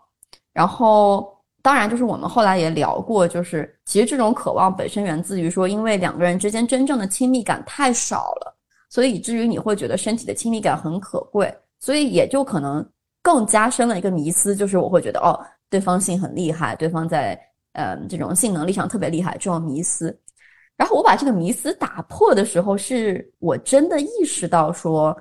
[0.54, 8.56] 然后当然就是我们后来也聊过，就是其实这种渴望本身源自于说，因为两个人之间真正的亲密感太少了，
[8.92, 12.88] 所以以至于你会觉得身体的亲密感很可贵，所以也就可能
[13.24, 17.40] 更加深了一个迷思，就是我会觉得，哦，对方性很厉害，对方在。
[17.74, 20.18] 呃，这种性能力上特别厉害这种迷思。
[20.78, 25.16] 然后我把这个迷思打破的时候，是我真的意识到说，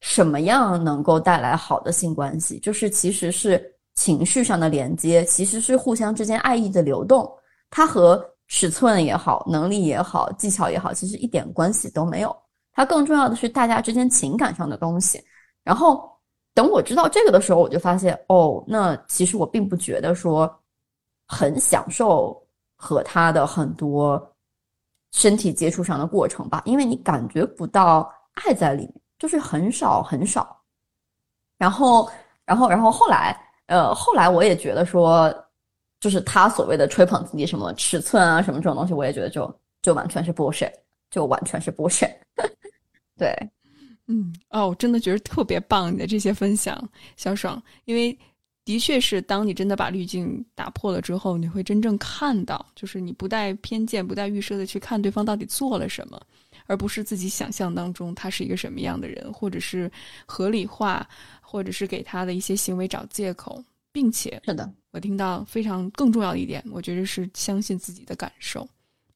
[0.00, 3.62] 什么样能够带来好的性关系，就是其实是
[3.94, 7.28] 情绪上的连接，其实是互相之间爱意的流动，
[7.68, 12.34] 它和尺寸也好、能力也好、技巧也好，其实一点关系都没有。
[12.72, 15.20] 它更重要的是大家之间情感上的东西。
[15.64, 16.08] 然后
[16.54, 20.61] 等我知道这个的时候，我就发现，哦，那其实我并不觉得说
[21.32, 22.38] 很享受
[22.76, 24.28] 和他的很多。
[25.14, 30.58] 身体接触上的过程吧，因为你感觉不到爱在里面，就是很少很少。
[31.58, 32.10] 然后，
[32.46, 35.30] 然后，然后后来，呃，后来我也觉得说，
[36.00, 40.72] 就是他所谓的吹捧自己什么尺寸啊，什么这种东西，我也觉得就就完全是 bullshit，
[41.10, 42.10] 就完全是 bullshit。
[43.18, 43.36] 对，
[44.06, 46.82] 嗯，哦，我真的觉得特别棒，你的这些分享，
[47.18, 48.18] 小爽，因为。
[48.64, 56.20] 的确是，当你真的把滤镜打破了之后，你会真正看到，就是你不带偏见、不带预设的去看对方到底做了什么，
[56.66, 59.90] 而不是自己想象当中他是一个什么样的人，或者是
[60.26, 61.04] 合理化，
[61.40, 68.68] 或者是给他的一些行为找借口，并且是的，我听到非常更重要的一点，我觉得是相信自己的感受，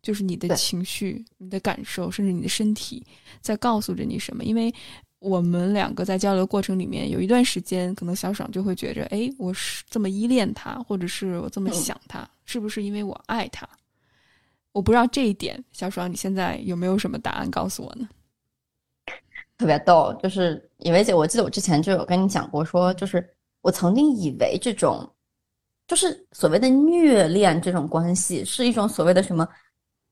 [0.02, 3.06] 就是你的情绪、你的感受，甚至你的身体
[3.40, 4.74] 在告诉着你什么，因为。
[5.18, 13.66] 我们两个在交流过程里面有一段时间，可能小爽就会觉着，哎，我是这么依恋他，或者是我这么想他，是不是因为我爱他？
[14.72, 18.06] 我不知道这一点，小爽，你现在有没有什么答案告诉我呢？
[19.56, 23.26] 特别逗，就是以为姐，我记得我之前就有跟你讲过，说就是
[23.62, 25.10] 我曾经以为这种，
[25.88, 29.48] 就是所谓的虐恋这种关系，是一种所谓的什么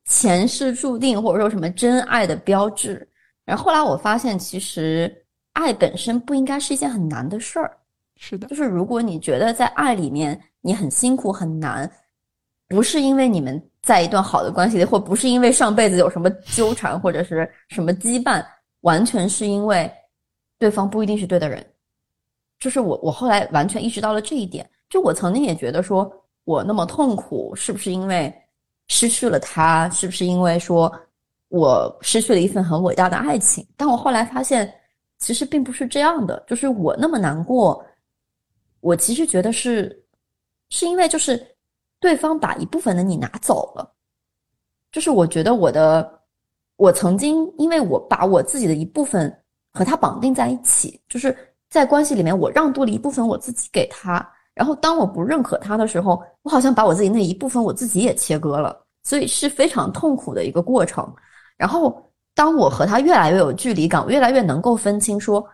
[0.06, 3.06] 前世注定，或者说什么真爱的标志。
[3.44, 5.14] 然后后来我发现，其实
[5.52, 7.76] 爱本身不应该是一件很难的事儿。
[8.16, 11.90] 是的，就是如果你觉得在爱里面你很辛苦很难，
[12.68, 18.44] 不是因为你们在一段好的关系里，或不是因为上辈子有什么纠缠或者是什么羁绊，
[18.80, 19.92] 完全是因为
[20.58, 21.64] 对方不一定是对的人。
[22.60, 24.68] 就是我，我后来完全意识到了这一点。
[24.88, 26.10] 就我曾经也觉得说，
[26.44, 28.32] 我那么痛苦，是不是因为
[28.88, 29.90] 失去了他？
[29.90, 30.90] 是不是因为说？
[31.54, 34.74] 我失去了一份很伟大的爱情，但我后来发现，
[35.20, 36.42] 其实并不是这样的。
[36.48, 37.80] 就是我那么难过，
[38.80, 40.04] 我其实觉得是，
[40.70, 41.40] 是因为就是
[42.00, 43.88] 对方把一部分的你拿走了。
[44.90, 46.20] 就是我觉得我的，
[46.74, 49.32] 我曾经因为我把我自己的一部分
[49.72, 51.36] 和他绑定在一起，就是
[51.70, 61.14] 在关系里面我让渡了一部分我自己给他，然后当我不认可他的时候，我好像把我自己那一部分我自己也切割了，所以是非常痛苦的一个过程。
[61.56, 62.02] 然后，
[62.34, 65.46] 当我和他越来越有距离感，越来越能够分清说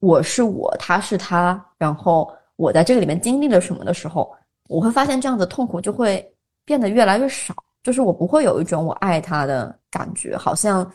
[0.00, 4.34] 我是我，他是他，然后我在这个里面经历了什么的时候，
[4.68, 6.28] 我会发现这样的痛苦就会
[6.64, 10.90] 变得越来越少，就是我不会有一种我爱他的感觉，好像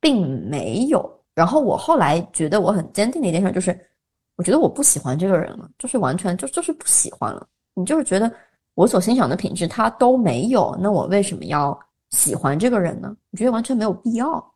[0.00, 1.08] 并没有。
[1.34, 3.78] 然后我后来觉得我很坚定的一件事就是，
[4.36, 7.46] 我觉得我不喜欢这个人了，就是完全就就是不喜欢了。
[7.74, 8.30] 你就是觉得
[8.74, 11.78] 我所欣赏的品质他都没有，那我为什么要？
[12.12, 13.16] 喜欢这个人呢？
[13.30, 14.54] 我觉得完全没有必要。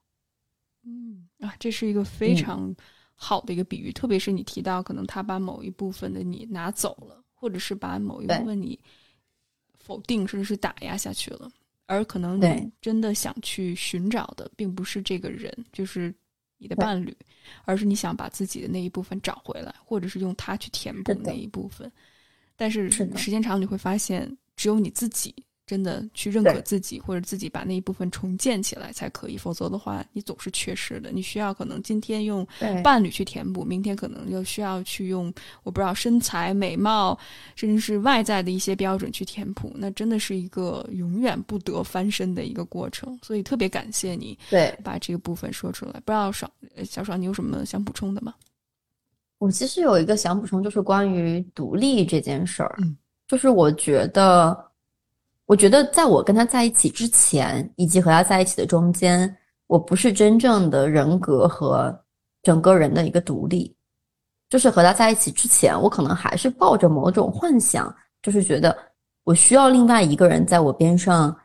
[0.85, 2.75] 嗯啊，这是一个非常
[3.15, 8.79] 好的一个比喻，特别是你提到可能他把某一部分的你拿走了，或者是把某一部分你
[9.79, 11.51] 否定甚至是打压下去了，
[11.87, 16.15] 而可能你真的想去寻找的并不是这个人，就是
[16.59, 17.17] 你的伴侣，
[17.65, 21.91] 而是你想把自己的那一部分找回来，或者是用它去填补那一部分。
[22.55, 25.35] 但是时间长，你会发现只有你自己。
[25.67, 31.11] 真的去认可自己，或者自己把那一部分重建起来才可以，否则的话，你总是缺失的。
[31.11, 32.47] 你需要可能今天用
[32.85, 35.33] 伴侣去填补，明天可能又需要去用
[35.65, 37.19] 我不知道身材、美貌，
[37.57, 39.73] 甚至是外在的一些标准去填补。
[39.75, 43.19] 那真的是一个永远不得翻身的一个过程。
[43.21, 45.95] 所以特别感谢你，对，把这个部分说出来。
[46.05, 46.49] 不知道爽
[46.85, 48.33] 小爽，你有什么想补充的吗？
[49.39, 52.77] 我其实有一个想补充，就是关于独立这件事儿。
[52.79, 54.57] 嗯，就是我觉得。
[55.47, 59.33] 我觉得，在我跟他在一起之前，以及和他在一起的中间，
[59.69, 61.97] 我不是真正的人格和
[62.43, 63.73] 整个人的一个独立。
[64.51, 68.77] 就是和他在一起之前，我可能还是抱着某种幻想，就是觉得
[69.23, 71.37] 我需要另外一个人在我边上，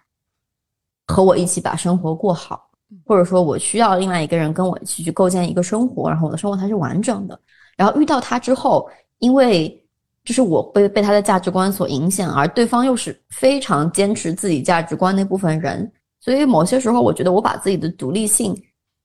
[1.06, 2.70] 和我一起把生活过好，
[3.06, 7.40] 或者说，我需要另外一个人跟我一起去构建一个生活，然后我的生活才是完整的。
[7.78, 8.90] 然后遇到他之后，
[9.20, 9.78] 因为。
[10.24, 18.56] 就是我被被他的价值观所影响，而对方又是非常坚持自己价值观那部分人，所以某些时候我觉得我把自己的独立性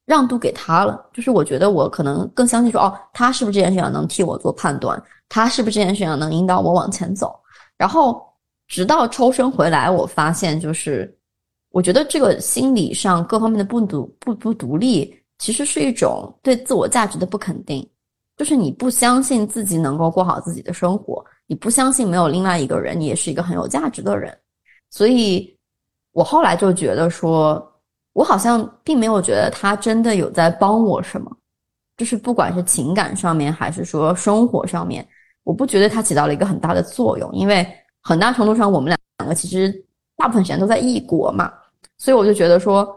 [0.04, 1.08] 让渡给他了。
[1.12, 5.02] 就是我觉得我可能更相信说，哦，他是不是这件事情能替我做判断？
[5.28, 7.34] 他是不是这件事情能引导我往前走？
[7.78, 8.22] 然后
[8.68, 11.12] 直到抽身回来，我发现就是，
[11.70, 17.86] 我觉得这个心理上各方面的不独不不独立，其实是一种对自我价值的不肯定，
[18.36, 24.36] 就是你不相信自己能够过好自己的生活，你不相信没有另外一个人，你也是一个很有价值的人。
[24.90, 25.56] 所以，
[26.12, 27.60] 我后来就觉得说，
[28.12, 31.30] 我好像并没有觉得他真的有在帮我什么，
[31.96, 35.06] 就是不管是情感上面还是说生活上面，
[35.44, 37.66] 我不觉得他起到了一个很大的作用，因为。
[38.08, 39.84] 很大程度上，我们两两个其实
[40.16, 41.52] 大部分时间都在异国嘛，
[41.98, 42.88] 所以我就觉得说，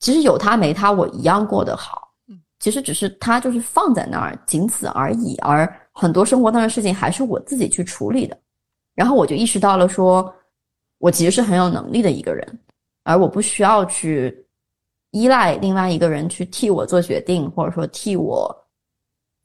[0.00, 2.03] 其实有他没他，我一样过得好。
[2.64, 5.36] 其实只是他就是放在那儿，仅此而已。
[5.42, 8.34] 而很多生活当中的事情还是我自己去处理的。
[8.94, 10.34] 然后我就意识到了，说
[10.96, 12.58] 我其实是很有能力的一个人，
[13.02, 14.34] 而我不需要去
[15.10, 18.50] 依赖另外一个人去替我做决定，或者说替我，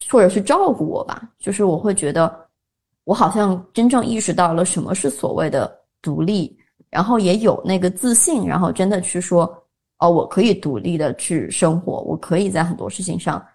[0.09, 1.29] 或者是照顾我吧。
[1.39, 2.47] 就是我会觉得。
[3.05, 6.55] 我好像真正意识到了什么是所谓的独立，
[6.91, 9.51] 然后也有那个自信，然后真的去说，
[9.99, 13.45] 哦，我可以独立的去生活，我可以在很多事情上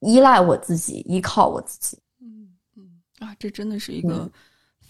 [0.00, 1.98] 依赖我自己，依靠我自己。
[2.20, 4.30] 嗯嗯啊，这真的是一个。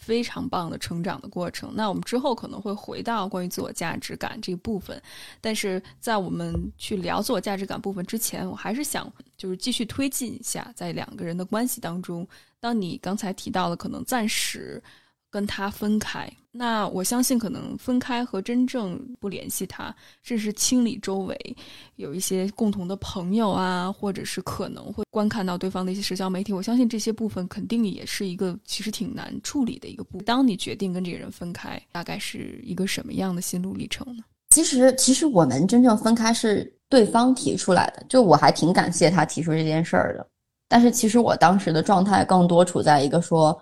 [0.03, 1.71] 非常棒的成长的过程。
[1.75, 5.01] 那我们之后可能会回到关于自我价值感这部分，
[5.43, 12.27] 但是在我们去聊自我价值感部分之前，我还是想就是继续推进一下，在两个人的关系当中，
[12.59, 14.83] 当你刚才提到了可能暂时。
[15.31, 21.57] 跟他分开，那我相信可能分开和真正不联系他，甚至是清理周围
[21.95, 30.25] 有一些共同的朋友啊，或者是可能会观看到对方的一些社交媒体，我相信这些部分肯定也是一个其实挺难处理的一个部分。
[30.25, 34.25] 当你决定跟这个人分开，大概是一个什么样的心路历程呢？
[34.51, 40.27] 其实，其实我们真正分开是对方提出来的，就我还挺感谢他提出这件事儿的。
[40.69, 43.57] 但是，其实我当时的状态更多处在一个说。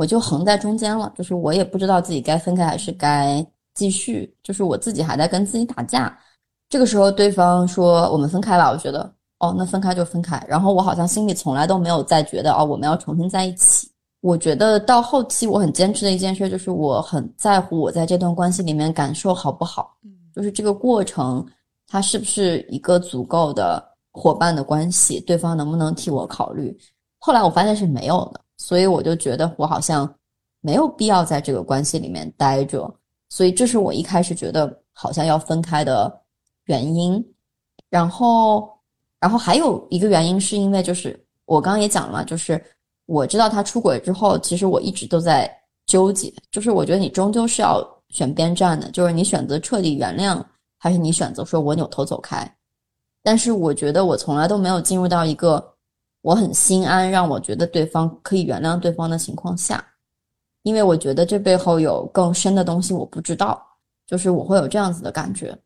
[0.00, 6.18] 我就横在中间了，就是我也不知道自己该分开还是该继续，就是我自己还在跟自己打架。
[6.70, 9.00] 这个时候，对方说我们分开吧，我觉得
[9.40, 10.42] 哦，那分开就分开。
[10.48, 13.90] 然后我好像心里从来都没有再觉得哦，我们要重新在一起。
[14.22, 19.94] 我觉得到后期，我很坚持的一件事就是，我很在乎我在这段关系里面感受好不好，
[20.34, 21.46] 就是这个过程
[21.86, 26.74] 它是不是一个足够的伙伴的关系，对方能不能替我考虑。
[27.18, 28.40] 后来我发现是没有的。
[28.60, 30.06] 所以我就觉得我好像
[30.60, 32.94] 没有必要在这个关系里面待着，
[33.30, 36.14] 所以这是我一开始觉得好像要分开的
[36.66, 37.24] 原因。
[37.88, 38.70] 然后，
[39.18, 42.62] 然后还有一个原因是因为就是我刚刚也讲了嘛，就是
[43.06, 45.50] 我知道他出轨之后，其实我一直都在
[45.86, 50.44] 纠结，就是我觉得你终究是要选边站的，就是你选择彻底原谅，
[50.76, 52.46] 还是你选择说我扭头走开。
[53.22, 55.66] 但是我觉得我从来都没有进入到一个。
[56.22, 59.84] 我很心安，让我觉得对方可以原谅对方的情况下，
[60.62, 63.60] 因为我觉得这背后有更深的东西我不知道，
[64.06, 65.56] 就是我会有这样子的感觉，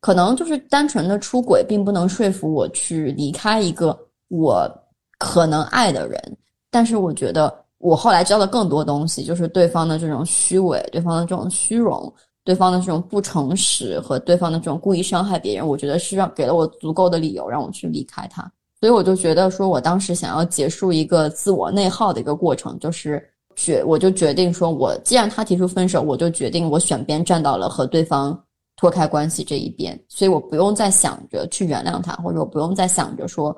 [0.00, 3.98] 可能就是单纯的出轨并不能说服我去离开一个
[4.28, 4.70] 我
[5.18, 6.36] 可能爱的人，
[6.70, 12.12] 但是我觉得我后来知道的更多东西，就是对方的这种虚伪，对方的这种虚荣，
[12.44, 18.52] 对方的这种不诚实和对方的这种故意伤害别人，我觉得是让给了我足够的理由让我去离开他。
[18.80, 23.22] 所以我就觉得说，我当时想要结束一个自我内耗的一个过程，就是
[23.56, 28.38] 决我就决定说，我既然他提出分手，我就决定我选边站到了和对方
[28.76, 29.98] 脱开关系这一边。
[30.08, 33.56] 所以我不用再想着去原谅他，或者我不用再想着说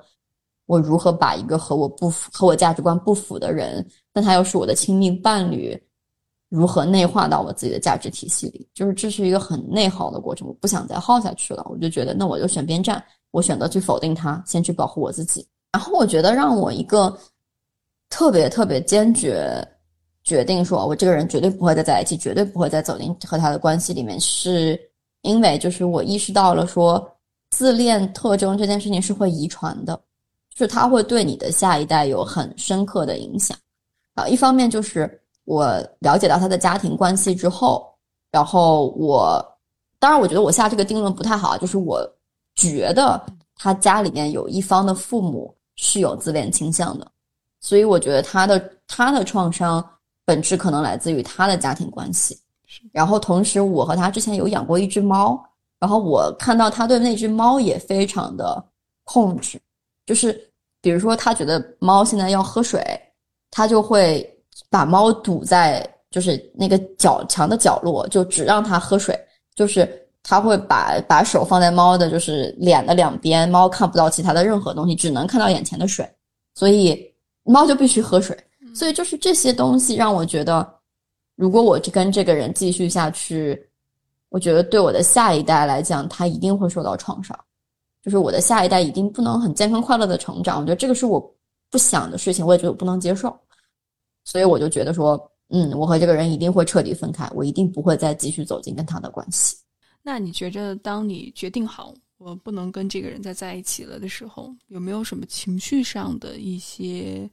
[0.67, 5.77] 我如何把一个和我不符、和我价值观不符的人，但他又是我的亲密伴侣，
[6.51, 8.69] 如何内化到我自己的价值体系里。
[8.75, 11.67] 就是这是一个很内耗的过程，我不想再耗下去了。
[11.71, 13.03] 我就觉得，那我就选边站。
[13.31, 15.47] 我选择去否定他，先去保护我自己。
[15.73, 17.15] 然后我觉得让我一个
[18.09, 19.63] 特别特别坚决
[20.25, 24.81] 决定说，我这个人绝对不会再在一起，绝对不会再走进和他的关系里面，是
[25.21, 27.07] 因为就是我意识到了说，
[27.51, 29.95] 自恋特征这件事情是会遗传的，
[30.49, 33.55] 就是它会对你的下一代有很深刻的影响。
[34.15, 35.67] 啊，一方面就是我
[35.99, 37.87] 了解到他的家庭关系之后，
[38.31, 39.45] 然后我
[39.99, 42.01] 当然我觉得我下这个定论不太好，就是我。
[42.57, 43.23] 觉得
[43.55, 47.07] 他家里面有一方的父母是有自恋倾向的，
[47.61, 49.87] 所以我觉得他的他的创伤
[50.25, 52.39] 本质可能来自于他的家庭关系。
[52.93, 55.39] 然后同时，我和他之前有养过一只猫，
[55.79, 58.65] 然后我看到他对那只猫也非常的
[59.05, 59.61] 控制，
[60.07, 60.51] 就是
[60.81, 62.83] 比如说他觉得猫现在要喝水，
[63.51, 64.27] 他就会
[64.71, 69.15] 把猫堵在就是那个角墙的角落，就只让它喝水，
[69.55, 70.06] 就是。
[70.29, 76.05] 他会把把手放在猫的，就是脸的两边，猫看不到其他的任何东西，只能看到眼前的水，
[76.53, 77.01] 所以
[77.45, 78.37] 猫就必须喝水。
[78.75, 80.69] 所以就是这些东西让我觉得，
[81.37, 83.57] 如果我跟这个人继续下去，
[84.29, 87.39] 我觉得对我的下一代来讲，他一定会受到创伤，
[88.03, 90.59] 就是我的下一代一定不能很健康快乐的成长。
[90.61, 91.21] 我觉得这个是我
[91.71, 93.33] 不想的事情，我也觉得我不能接受，
[94.25, 99.57] 所以我就觉得说，嗯，我和这个人一定会彻底分开，我一定不会再继续走进跟他的关系。
[100.07, 107.29] 那你觉着，当你决定好我不能跟这个人再在一起了的时候，有没有什么情绪上的一些？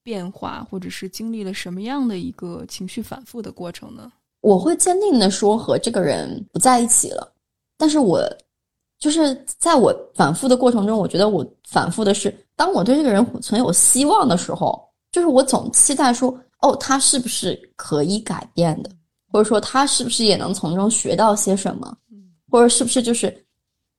[0.00, 4.10] 变化，或者是经历了什么样的一个情绪反复的过程呢？
[4.40, 7.30] 我会坚定的说和这个人不在一起了，
[7.76, 8.22] 但是我
[8.98, 18.90] 就是在我反复的过程中，我觉得我反复的是，当我对这个人存有希望的时候，就是我总期待说，哦，他是不是可以改变的，
[19.30, 21.94] 或者说他是不是也能从中学到些什么，
[22.50, 23.44] 或者是不是就是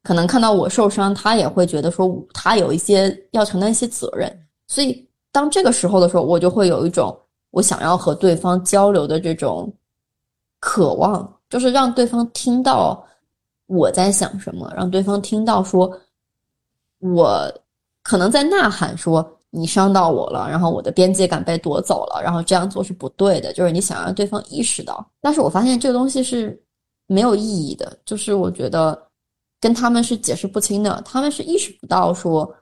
[0.04, 5.06] 可能看到我受伤，他也会觉得说他有一些要承担一些责任，所以。
[5.32, 7.16] 当这个时候的时候，我就会有一种
[7.52, 9.72] 我想要和对方交流的这种
[10.60, 13.06] 渴望，就是让对方听到
[13.68, 15.96] 我在想什么，让对方听到说，
[16.98, 17.48] 我
[18.02, 25.08] 可能在呐喊说你伤到我了，然后我的边界感被夺走了，然后这样做是不对的，就是你想让对方意识到。
[25.22, 26.60] 但是我发现这个东西是
[27.10, 28.98] 没有意义的，就是我觉得
[29.60, 32.56] 跟他们是解释不清的，他们是意识不到说。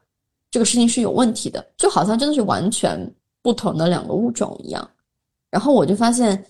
[0.49, 2.97] 这个事情是有问题的，就好像真的是完全
[3.41, 4.89] 不同的两个物种一样。
[5.51, 6.41] 然后我就发现，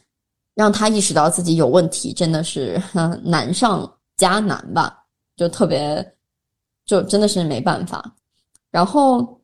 [0.53, 2.79] 让他意识到自己有问题，真的是
[3.23, 5.03] 难上加难吧，
[5.35, 6.13] 就特别，
[6.85, 8.15] 就真的是没办法。
[8.69, 9.41] 然后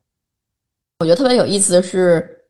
[1.00, 2.46] 我觉得特别有意思的是，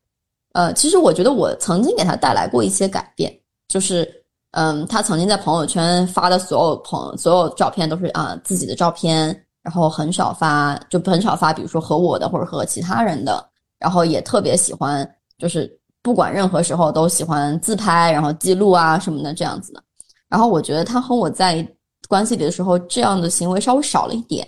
[0.52, 3.34] 呃，其实我觉得我曾经给他带来过一些改变，
[3.66, 4.23] 就是，
[4.54, 9.40] 嗯，他曾经在朋友圈发的所有朋所有照片都是啊自己的照片。
[9.62, 13.42] 然后很少发，就很少发，比如说和我的或者和其他人的。
[13.78, 15.70] 然后也特别喜欢，就是
[16.02, 19.82] 不管任何时候都喜欢自拍，然后记录啊什么的这样子的。
[20.28, 21.66] 然后我觉得他和我在
[22.10, 24.46] 关系里的时候，这样的行为稍微少了一点。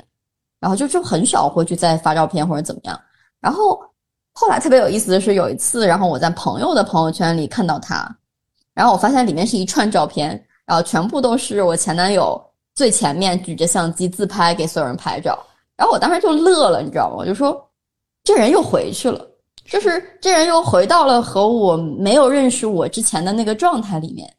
[0.61, 3.01] 然后就就很少会去再发照片或者怎么样。
[3.41, 3.81] 然后
[4.35, 8.07] 后来特别有意思的是，有一次，然后我在朋友的朋友圈里看到他，
[8.77, 10.31] 然后我发现里面是一串照片，
[10.65, 12.41] 然后全部都是我前男友。
[12.75, 15.43] 最前面举着相机自拍，给所有人拍照，
[15.79, 17.17] 然后我当时就乐了，你知道吗？
[17.17, 17.59] 我就说，
[18.23, 19.27] 这人又回去了，
[19.65, 24.31] 就是这人又回到了和我没有认识我之前的那个状态里面，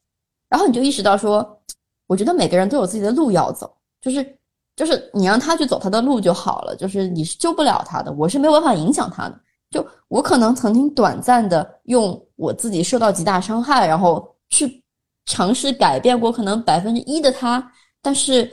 [0.50, 1.60] 然后你就意识到说，
[2.06, 4.38] 我觉得每个人都有自己的路要走，就是
[4.76, 14.84] 就是你让他去走他的路就好了，就是你是救不了他的，我是没有办法影响他的，就我可能曾经短暂的用我自己受到极大伤害，然后去
[15.26, 17.72] 尝试改变过可能百分之一的他。
[18.02, 18.50] 但是，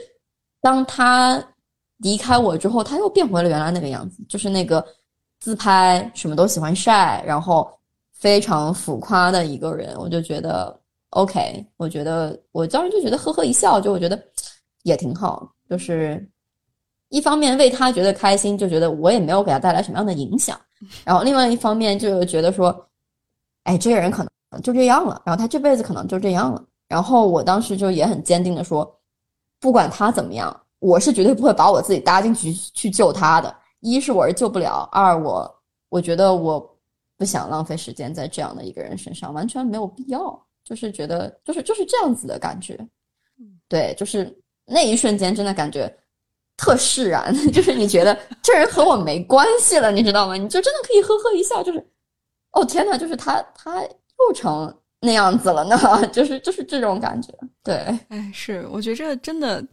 [0.59, 1.41] 当他
[1.97, 4.85] 离开我之后，他又变回了原来那个样子，就是那个
[5.39, 7.71] 自拍什么都喜欢晒，然后
[8.11, 9.95] 非常浮夸的一个人。
[9.97, 10.77] 我就觉得
[11.11, 14.21] OK，我觉得我当时就觉得呵呵一笑，就我觉得
[14.83, 15.49] 也挺好。
[15.69, 16.27] 就是
[17.09, 20.57] 一方面为他觉得开心，就觉得我也没有给他带来什么样的影响；
[21.03, 22.87] 然后另外一方面就觉得说，
[23.63, 26.63] 哎，这个人可能就这样了，然后他这辈子可能就这样了。
[26.87, 28.91] 然后我当时就也很坚定的说。
[29.57, 33.55] 不管他怎么样，我是绝对不会把我自己搭进去去救他的。
[33.79, 36.77] 一是我是救不了，二我我觉得我
[37.17, 40.39] 不想浪费时间在这样的一个人身上，完全没有必要。
[40.63, 42.77] 就是觉得就是就是这样子的感觉，
[43.67, 45.91] 对，就是那一瞬间真的感觉
[46.57, 50.35] 特释然， 就是你觉得这人和我没关系了，你知道吗？
[50.35, 51.85] 你就真的可以呵呵一笑，就是
[52.51, 54.73] 哦天呐，就是他他又成。
[55.01, 55.77] 那样子了呢，
[56.11, 57.31] 就是就是这种感觉，
[57.63, 57.75] 对，
[58.09, 59.63] 哎，是，我觉着真的，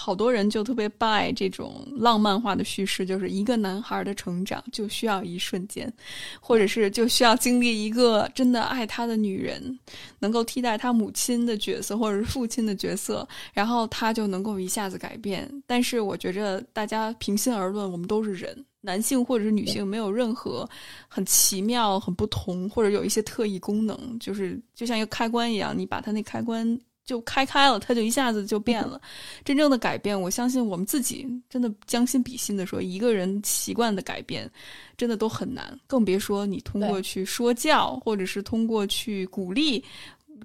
[0.00, 5.92] 好多人就特别 buy 这种浪漫化的叙事，就是一个男孩的成长就需要一瞬间，
[6.40, 9.76] 或者是就需要经历一个真的爱他的女人，
[10.20, 15.50] 能够替代他母亲的角色或者是父亲的角色，然后他就能够一下子改变。
[15.66, 18.64] 但是我觉着大家平心而论，我们都是人。
[18.80, 20.66] 男性或者是女性没有任何
[21.08, 26.78] 很奇妙、很不同，或者有一些特异功能，就是就像一个开关一样，你把它那开关
[27.08, 29.00] 就开开了，它就一下子就变了。
[29.42, 34.48] 真正的改变，我相信我们自己真的将心比心的说，一个人习惯的改变
[34.94, 39.82] 真的都很难，更别说你通过去说教，或者是通过去鼓励、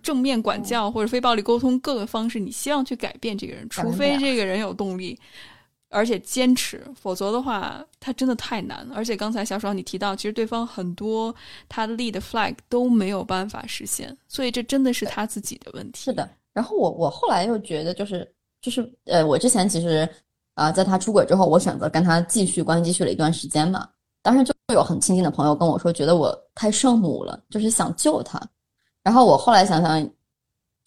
[0.02, 5.20] 正面管教或者非暴力沟通各个方式，你希望去改变这个人，除非这个人有动力。
[5.90, 8.90] 而且坚持，否则的话，他真的太难。
[8.96, 11.36] 而且刚才小爽你提到，其实对方很多
[11.70, 16.06] 他立的 flag 都没有办法实现，所以这真的是他自己的问题。
[16.06, 16.28] 是的。
[16.54, 18.32] 然后我我后来又觉得，就是
[18.62, 20.08] 就是呃，我之前其实
[20.54, 23.90] 啊，在他出轨之后，我选择跟他继续关系，继续了一段时间嘛。
[24.22, 28.42] 当时就有很亲近的朋友跟我说，觉得我太圣母了，就是想救他。
[29.04, 30.10] 然后我后来想想，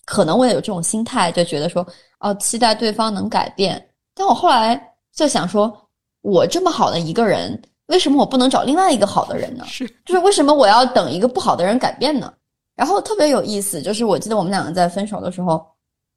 [0.07, 1.87] 可能我也有这种心态，就觉得说，
[2.21, 3.91] 哦，期待对方能改变。
[4.15, 4.81] 但我后来
[5.13, 5.71] 就想说，
[6.23, 9.65] 我这么好的一个人，为什么我不能找另外一个好的人呢？
[9.67, 12.33] 是，就是为什么我要等一个不好的人改变呢？
[12.77, 15.67] 然后特别有意思，就是我记得我们两个在分手的时候，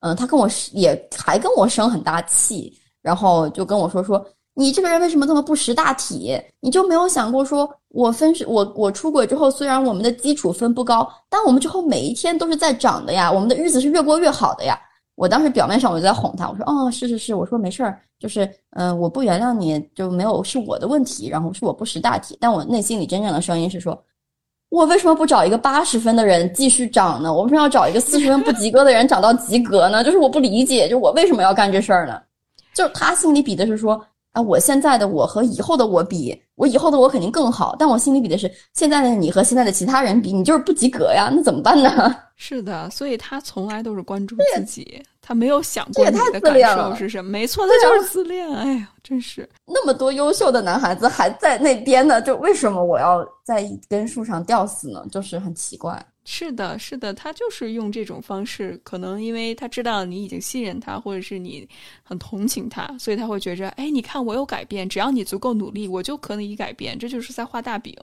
[0.01, 4.24] 嗯，他跟我也还跟我生很大气，然后就跟我说说。
[4.55, 6.38] 你这个人为什么这么不识大体？
[6.60, 14.78] 你就没有想过说，我分手，我我出轨之后，虽然我们的基础分不高，但我们之后每一天都是在涨的呀，我们的日子是越过越好的呀。
[15.16, 23.97] 我当时表面上我就在哄他，我说，哦，是是是，我说没事儿，就是，嗯，我不原谅你就没有是我的问题，然后是我不识大体，但我内心里真正的声音是说，
[24.70, 27.34] 我为什么不找一个八十分的人继续涨呢？
[27.34, 30.03] 我为什么要找一个四十分不及格的人涨到及格呢？
[30.03, 32.22] 就是我不理解，就我为什么要干这事儿呢？
[32.74, 33.99] 就是他心里比的是说。
[34.32, 42.15] 啊，我现在的我和以后的我比，我以后的我肯定更好，但我心里比的是现在的你和现在的其他人比，你就是不及格呀，那怎么办呢？
[42.36, 47.30] 是的，所以他从来都是关注自己，他没有想过你的感受是什么。
[47.30, 48.51] 没错，他就是自恋。
[48.51, 55.05] 哎呀，真是那么多优秀的男孩子还在那边呢，就为什么我要在一根树上吊死呢？
[55.11, 56.03] 就是很奇怪。
[56.32, 61.67] 是的，是的，他就是用这种方式，可能因为他知道你已经信任他，或者是你
[62.03, 67.95] 很同情他，所以他会觉着，哎，你看我有改变，只要你足够努力，我就可以改变，这就是在画大饼。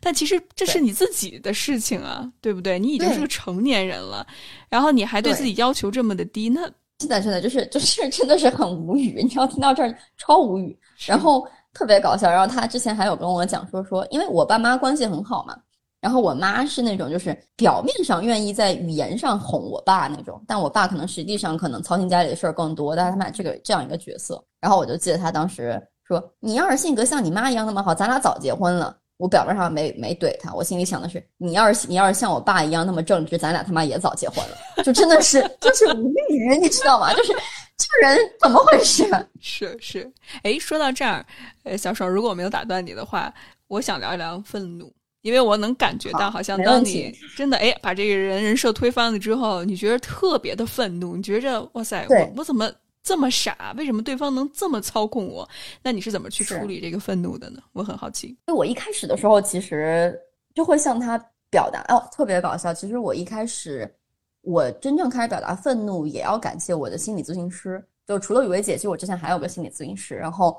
[0.00, 2.76] 但其实这是你自己的事情啊，对不对？
[2.76, 4.26] 你已经是个成年人了，
[4.68, 6.62] 然后你还对自己要求这么的低，那
[6.98, 9.22] 是的，是的就是就是真的是很无语。
[9.22, 12.28] 你要听到这儿超无语，然后特别搞笑。
[12.28, 15.56] 然后他之前还有跟我讲说说，因为我爸妈关系很好嘛。
[16.00, 24.42] 然后我妈是那种，就是表面上愿意在语言上哄我爸那种，但我爸可能实际上可能操心家里的事儿更多，但是他们这个这样一个角色。
[24.60, 37.12] 然后我就记得他当时说：“你要是性格像你妈一样那么好，咱俩早结婚了。”我表面上没没怼他，我心里想的是：“你要是你要是像我爸一样那么正直，咱俩他妈也早结婚了。”就真的是就是无语，你知道吗？
[37.12, 37.34] 就是
[37.76, 39.04] 这个人怎么回事？
[39.38, 40.10] 是 是，
[40.42, 41.22] 哎，说到这儿，
[41.64, 43.30] 呃，小爽，如果我没有打断你的话，
[43.68, 44.90] 我想聊一聊愤怒。
[45.22, 53.74] 因为我能感觉到，好像当你真的哎把这个人人设推翻了之后，你觉得特别的愤怒，你觉着哇塞，我我怎么这么傻？
[53.76, 55.46] 为什么对方能这么操控我？
[55.82, 57.60] 那你是怎么去处理这个愤怒的呢？
[57.72, 58.34] 我很好奇。
[58.46, 60.18] 就我一开始的时候，其实
[60.54, 61.18] 就会向他
[61.50, 62.72] 表达哦，特别搞笑。
[62.72, 63.94] 其实我一开始，
[64.40, 67.84] 我真正开始表达愤怒，也要感谢我的心理咨询师。
[68.06, 70.56] 就除了雨薇姐，其实我之前还有个心理咨询师，然后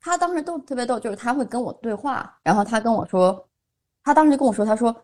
[0.00, 3.48] 他当时都特别逗，就是他会跟我对话，然后他跟我说。
[4.04, 4.94] 他当时就跟我说：“他说，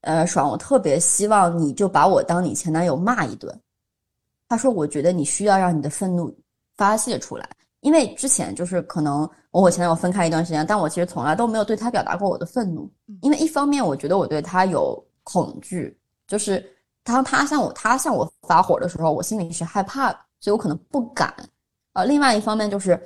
[0.00, 3.60] 呃，爽，我特别希望你就把我当你前男友骂一顿。
[4.48, 6.34] 他说，我觉得你需要让你的愤怒
[6.76, 7.48] 发泄出来，
[7.80, 16.64] 因为之前就是可能我和前男友分开一段时间，但我其实从来都没有对他表达过我的愤怒，因为一方面我觉得我对他有恐惧，就是
[17.04, 21.34] 当他向我他向我发火的时候，我心里是害怕的，所以我可能不敢。
[21.92, 22.98] 呃，另外一方面就是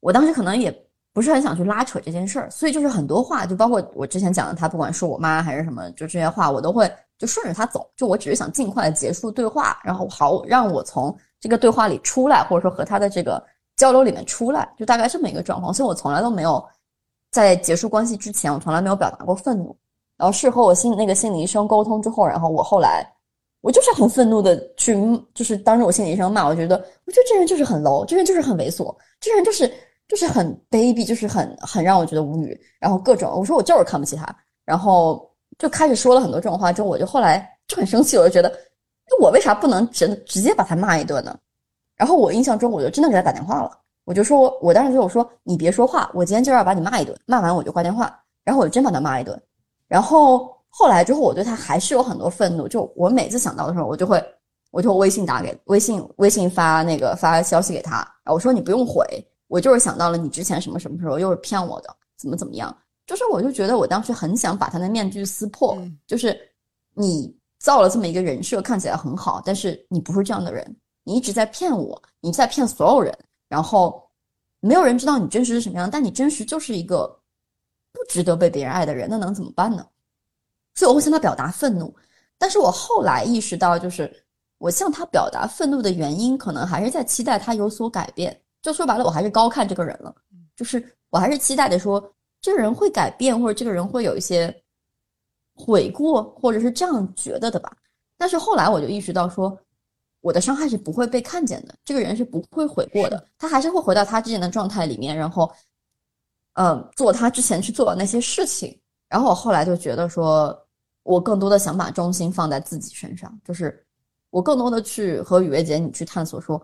[0.00, 0.72] 我当时可能也。”
[1.16, 7.88] 不是很想去拉扯这件事儿，所以就是很多话，就包括我之前讲的，他不管是我妈还是什么，就这些话，我都会就顺着他走。
[7.96, 13.42] 就我只是想尽快结束对话，然后好让我从这个对话里出来，或者说和他的这个
[13.76, 15.72] 交流里面出来，就大概这么一个状况。
[15.72, 16.62] 所以我从来都没有
[17.32, 19.74] 在结束关系之前，我从来没有表达过愤怒。
[20.18, 23.10] 然后事后我心那个心理医生沟通之后，然后我后来
[23.62, 24.94] 我就是很愤怒的去，
[25.32, 29.72] 就是当着我心理医生骂，我觉得我觉得这人就是很 low，这人就是很猥琐，这人就是。
[30.08, 34.24] 就是很卑鄙，就是很很让我觉得无语，然后各种我说我就是看不起他，
[34.64, 35.28] 然后
[35.58, 41.36] 就开始说了很多这种话，之后我就后来就很生气，我就觉得那我为啥不能直直接把他骂一顿呢？
[41.96, 43.70] 然后我印象中我就真的给他打电话了，
[44.04, 49.40] 我就说我当时就我说你别说话，我今天就要把你骂一顿，骂完我就挂电话，然后我就真把他骂一顿，
[49.88, 54.22] 然后后来之后我对他还是有很多愤怒，就我每次想到的时候，我就会
[54.70, 59.04] 我就微信打给微信微信发那个发消息给他，然后我说你不用回。
[59.48, 62.76] 我就是想到了你之前什么什么时候又是骗我的，怎么怎么样？
[63.06, 66.36] 就是我就觉得我当时很想把他的面具撕破，就是
[66.94, 73.16] 你造了这么一个人设，看起来很好，但是你不是这样的人，你一直在骗我，你在骗所有人，
[73.48, 74.02] 然后
[74.58, 77.06] 没有人知道你真实是什么样，但你真实就是一个
[77.92, 79.86] 不值得被别人爱的人，那能怎么办呢？
[80.74, 81.94] 所以我会向他表达愤怒，
[82.36, 84.12] 但是我后来意识到，就是
[84.58, 88.38] 我向他表达愤怒的原因，可能还是在期待他有所改变。
[88.66, 90.12] 就说白了，我还是高看这个人了，
[90.56, 92.02] 就是我还是期待的说，
[92.40, 94.52] 这个人会改变，或者这个人会有一些
[95.54, 97.76] 悔过，或者是这样觉得的吧。
[98.18, 99.56] 但是后来我就意识到，说
[100.20, 105.48] 我的伤害是不会被看见的，这个人是不会悔过的，他还是会回到他之前的状态里面，然后，
[106.54, 108.76] 嗯，做他之前去做的那些事情。
[109.08, 110.60] 然后我后来就觉得说，
[111.04, 113.86] 我更多的想把重心放在自己身上，就是
[114.30, 116.60] 我更多的去和雨薇姐你去探索，说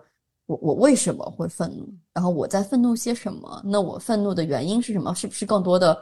[0.47, 3.62] 我我为什么会愤怒，然后我在愤怒些什么？
[3.64, 5.14] 那我愤怒的原因是什么？
[5.14, 5.97] 是不是更多的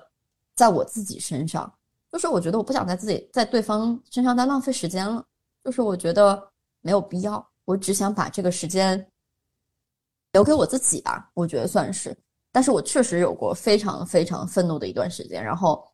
[0.57, 1.73] 在我自己身上？
[2.11, 5.25] 就是我觉得我不想在自己在对方身上再浪费时间了，
[5.63, 6.43] 就是我觉得
[6.81, 9.07] 没有必要，我只想把这个时间
[10.33, 12.17] 留给我自己吧，我觉得算是。
[12.51, 15.87] 但是我确实有过非常非常愤怒的一段时间，然后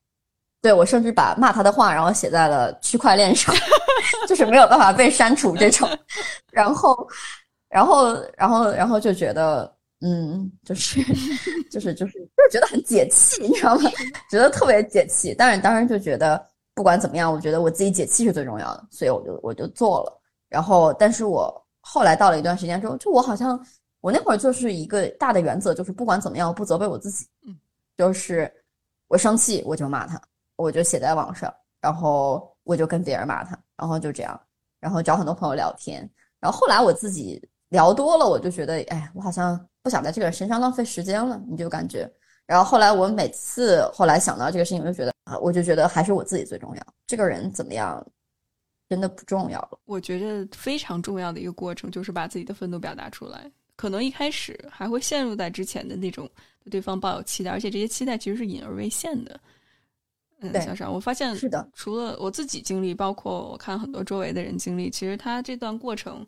[0.63, 3.55] 对我甚至把骂他的话，然后写在了区块链上，
[4.27, 5.87] 就是没有办法被删除这种。
[6.51, 7.07] 然后，
[7.77, 9.71] 然后，然后，然后就觉得，
[10.01, 10.99] 嗯，就是
[11.71, 13.91] 就是就是就是觉得很解气，你知道吗？
[14.31, 15.35] 觉得特别解气。
[15.37, 16.43] 但是，当然就觉得
[16.75, 20.21] 不管怎么样，我觉得我自己解气是最重要的，所以我就我就做了。
[20.49, 21.53] 然后，但是我
[21.83, 23.63] 后来到了一段时间之后，就我好像。
[24.01, 27.27] 我那会儿就是一个大的原则，就是不管怎么样，我不责备我自己。
[27.45, 27.55] 嗯，
[27.97, 28.51] 就是
[29.09, 30.21] 我生气我就骂他，
[30.55, 34.41] 我就写在网上，然后我就跟别人骂他，然后就这样，
[34.79, 36.09] 然后找很多朋友聊天。
[36.39, 41.41] 然后后来我自己聊多了，我就觉得，哎，我好像不想在这个人身上浪费时间了。
[41.49, 42.11] 你就感觉，
[42.47, 46.83] 然后后来我每次后来想到这个事情，我就觉得啊，我就觉得还是我自己最重要。
[47.07, 48.05] 这个人怎么样，
[48.89, 49.79] 真的不重要了。
[49.85, 53.51] 我觉得非常重要的一个过程，就是把自己的愤怒表达出来。
[53.75, 56.27] 可能一开始还会陷入在之前的那种
[56.65, 59.39] 对对方抱有期待，而且这些期待其实是隐而未现的。
[60.41, 66.27] 嗯，小尚，我发现是的，除了我自己经历，包括我看很多周围的人经历，其实他这段过程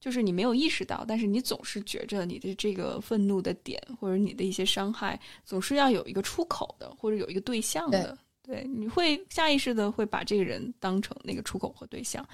[0.00, 8.16] 就是你没有意识到，但是你总是觉着你的这个愤怒的点或者你的一些伤害，总是要有一个出口的，或者有一个对象的。
[8.42, 12.26] 对，你会下意识的会把这个人当成那个出口和对象，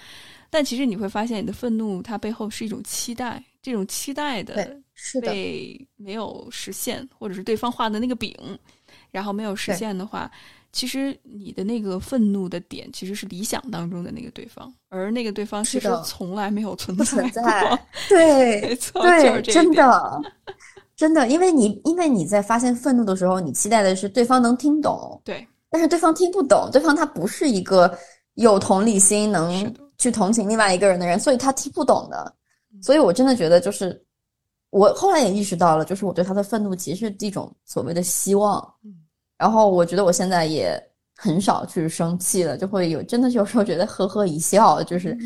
[0.49, 4.81] 但其实你会发现，你的愤怒它背后是一种期待，这种期待的
[5.21, 8.33] 被没有实现，或者是对方画的那个饼，
[9.11, 10.31] 然后没有实现的话，
[10.75, 17.23] 其实你的那个愤怒的点其实是理想当中的那个对方，而那个对方其实从来没有存在
[17.63, 17.79] 过。
[18.11, 20.21] 对， 没错，对，真的，
[20.97, 25.21] 真的，因为你因为你在发现愤怒的时候，你期待的是对方能听懂。
[25.25, 25.47] 对。
[25.71, 27.97] 但是对方听不懂，对方他不是一个
[28.35, 32.35] 有同理心能去同情另外一个人的人，所以他听不懂的。
[32.83, 34.05] 所以我真的觉得，就是
[34.71, 38.75] 我后来也意识到了，就是我对他的愤怒其实是一种所谓的希望。
[39.37, 40.81] 然后我觉得我现在也
[41.17, 45.17] 很少去生气了，就会有真的有时候觉得呵呵一笑，就是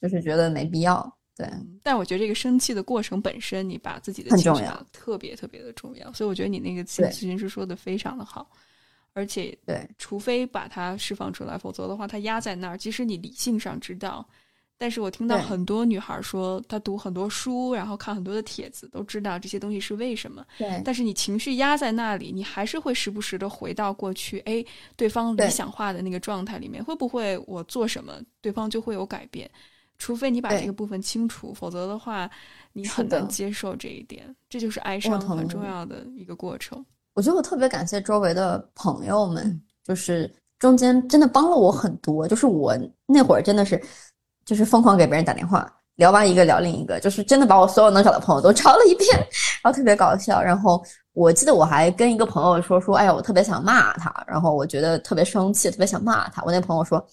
[0.00, 1.18] 就是觉得没必要。
[1.36, 1.48] 对，
[1.82, 6.12] 但我觉得这个生气的过程本身，你把自己的很重要，特别特别的重要。
[6.12, 8.48] 所以我觉得你那个心理咨询师说的非常的好。
[9.16, 12.76] 而且，对，除非把它释放出来，否则的话，它压在那儿。
[12.76, 14.28] 即使你理性上知道，
[14.76, 20.44] 但是我听到很多女孩说，她读很多书，然后看很多的帖子，都知道这些东西是为什么。
[20.58, 24.64] 对，但是你情绪压在那里，你还是会时不时的回到过去，哎，
[24.96, 29.50] 对方理想化的那个状态里面，会不会我做什么，对方就会有改变？
[29.96, 32.28] 除非你把这个部分清除，否则的话，
[32.72, 34.34] 你很难接受这一点。
[34.48, 36.84] 这就是哀伤很重要的一个过程。
[37.14, 42.26] 我觉得我特别感谢周围的朋友们，就是中间真的帮了我很多。
[42.26, 43.80] 就是我那会儿真的是，
[44.44, 49.08] 就是疯狂给别人打电话，聊完一个聊另一个，就是真的把我所有能找的朋友都 找了一遍，
[49.62, 50.42] 然后特别搞笑。
[50.42, 56.42] 然后我记得我还跟一个朋友说说，哎呀，我特别想骂他，然后我觉得特别生气，特别想骂他。
[56.44, 57.04] 我那朋友说，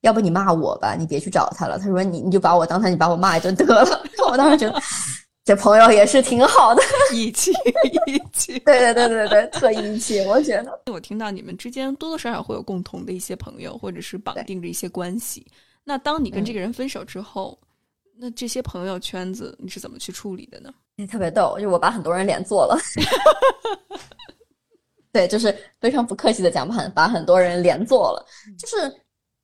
[0.00, 1.78] 要不你骂我吧，你别去找他了。
[1.78, 4.02] 他说你你就把我当他你把我骂一顿得了。
[4.30, 4.80] 我当时觉得。
[5.46, 6.80] 这朋友也是挺好的，
[7.12, 7.52] 义气，
[8.06, 10.80] 义气，对对对对对，特义气，我觉得。
[10.90, 15.46] 我听到你们之间多多少少会有共同的一些朋友，或者是绑定着一些关系。
[15.84, 17.58] 那当你跟这个人分手之后，
[18.16, 20.72] 那这些朋友圈子你是怎么去处理的呢？
[21.10, 22.78] 特别逗，就我把很多人连坐了。
[25.12, 28.26] 对，就是非常不客气的讲，把把很多人连坐了。
[28.58, 28.92] 就是，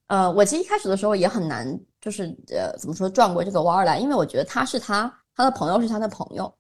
[0.09, 5.13] 呃，我其实一开始的时候也很难，就是呃，怎么说转过这个弯儿来，因为我觉得他是他。
[5.37, 6.53] 他的朋友是他的朋友，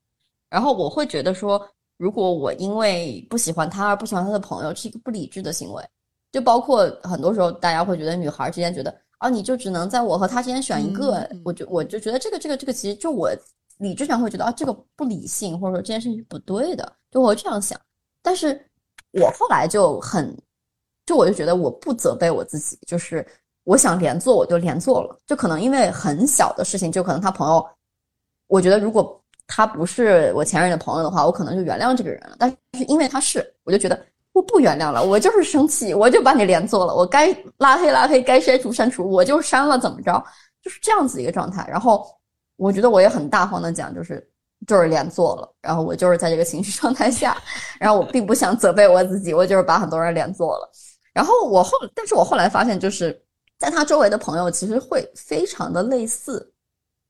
[0.48, 1.60] 然后我会觉得说，
[1.98, 5.84] 如果我因为不喜欢他而不喜欢他的朋友，是一个不理智的行为。
[6.32, 11.28] 就包括很多时候，大家会觉得女孩之间觉得啊，你就只能在我和他之间选一个。
[11.44, 13.30] 我就我就觉得这个这个这个，其实就我
[13.78, 17.80] 理智上会觉得啊，这个不理性，或者说这件事情是不对的，就会这样想。
[18.22, 18.48] 但是
[19.12, 20.36] 我后来就很，
[21.06, 23.26] 就我就觉得我不责备我自己，就是
[23.64, 27.64] 我想连坐我就连坐了，就可能因为很小的事情，就可能他朋友。
[28.48, 32.34] 我觉得，如果他不是我前任的朋友的话，我可能就原谅这个人了。
[32.36, 35.02] 但是因为他是，我就觉得我不原谅了。
[35.02, 36.94] 我就是生气，我就把你连坐了。
[36.94, 40.22] 我该拉黑拉黑，该删除删除，我就删了，怎么着？
[40.62, 41.66] 就是这样子一个状态。
[41.68, 42.06] 然后
[42.56, 44.26] 我觉得我也很大方的讲，就是
[44.66, 45.52] 就是连坐了。
[45.60, 47.36] 然后我就是在这个情绪状态下，
[47.78, 50.70] 然后我并不想责备我自己，我就是把很多人连坐了。
[51.12, 53.20] 然后我后，但是我后来发现，就是
[53.58, 56.52] 在他周围的朋友其实会非常的类似，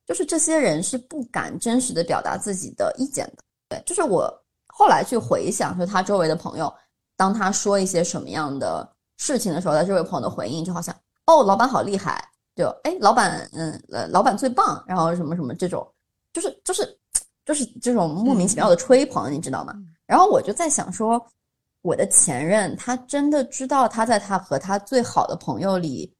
[0.07, 3.43] 就是这些人是不敢真实的表达自己的意见的。
[3.69, 4.33] 对，就是我
[4.69, 6.73] 后来去回想，说他周围的朋友，
[7.21, 10.95] 当他说一些什么样的事情的时候，他这位朋友的回应就好像，
[11.27, 15.87] 哦，老板好厉害，就哎，老板，嗯，呃，老板最棒，然后什么什么这种，
[16.33, 16.99] 就是就是
[17.45, 19.75] 就是这种莫名其妙的吹捧，你知道吗？
[20.07, 21.23] 然后我就在想说，
[21.83, 26.11] 我的前任他真的知道他在他和他最好的朋友里。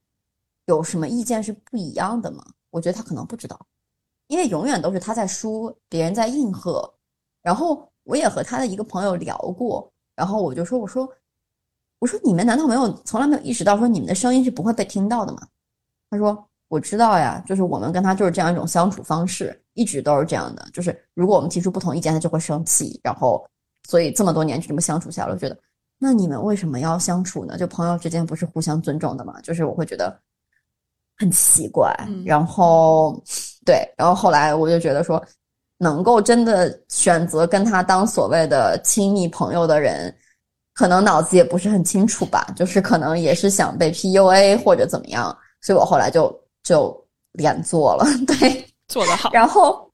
[0.67, 2.45] 有什么意见是不一样的吗？
[2.69, 3.59] 我觉得他可能不知道，
[4.27, 6.87] 因为永远都是他在输，别人在应和。
[7.41, 11.07] 然后我也和他的一个朋友聊过，然后我就说：“我说，
[11.99, 15.47] 我说你们难道没有从来没有意识到说你们的声音是不会被听到的吗？”
[16.09, 20.67] 他说：“我知道呀，就是我们跟他就是这样一种相处方式，一直都是这样的。
[20.73, 22.99] 就是如果我们提出不同意见，他就会生气。
[23.03, 23.45] 然后
[23.87, 25.57] 所以这么多年就这么相处下来，我觉得
[25.97, 27.57] 那你们为什么要相处呢？
[27.57, 29.39] 就朋友之间不是互相尊重的吗？
[29.41, 30.17] 就是我会觉得。”
[31.17, 31.93] 很奇怪，
[32.25, 33.21] 然后
[33.63, 35.23] 对，然后后来我就觉得说，
[35.81, 40.15] 能够真的选择跟他当所谓的亲密朋友的人，
[40.75, 46.95] 可能脑子也不是很清楚吧，就是可能也是想被 PUA 或者怎么样，所以我后来就就
[47.31, 49.31] 连做了， 对，做得好。
[49.33, 49.91] 然后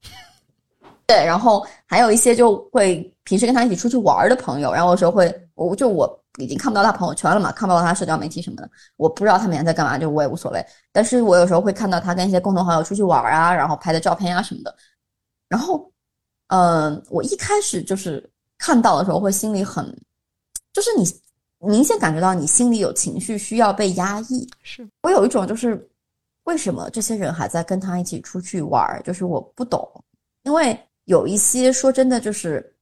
[1.06, 6.16] 对，然后还有一些就会平时跟他一起出去玩的朋友，然后有时候会，我就我。
[6.38, 10.64] 已经看不到他朋友圈了嘛，看不到他社交媒体什么的，我不知道他每天在干嘛，就我也无所谓。
[10.92, 14.72] 但是我有时候会看到他跟一些共同好友出去玩啊，然后拍的照片啊什么的。
[15.48, 15.90] 然后，
[16.48, 18.28] 嗯，我一开始就是
[18.58, 19.84] 看到的时候会心里很，
[20.72, 21.04] 就是你
[21.66, 24.48] 明显感觉到你心里有情绪需要被压抑。
[24.62, 25.88] 是我有一种就是
[26.44, 29.88] 为什么这些人还在跟他一起出去玩，就是我不懂。
[30.44, 32.74] 因为有一些说真的就是，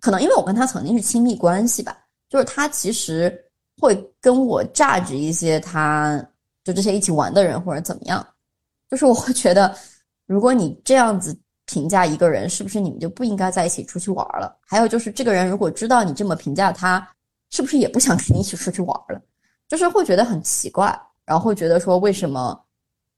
[0.00, 1.98] 可能因为我跟他曾经是亲密关系吧。
[2.28, 3.30] 就是他其实
[3.78, 6.18] 会跟我榨着一些，他
[6.64, 8.26] 就这些一起玩的人或者怎么样，
[8.90, 9.76] 就是我会觉得，
[10.24, 14.58] 如果你这样子评价一个人，是不是你们就不应该在一起出去玩了？
[14.66, 17.06] 还有就是，这个人如果知道你这么评价他，
[17.50, 19.20] 是不是也不想跟你一起出去玩了？
[19.68, 22.58] 就是会觉得很奇怪，然后会觉得说，为什么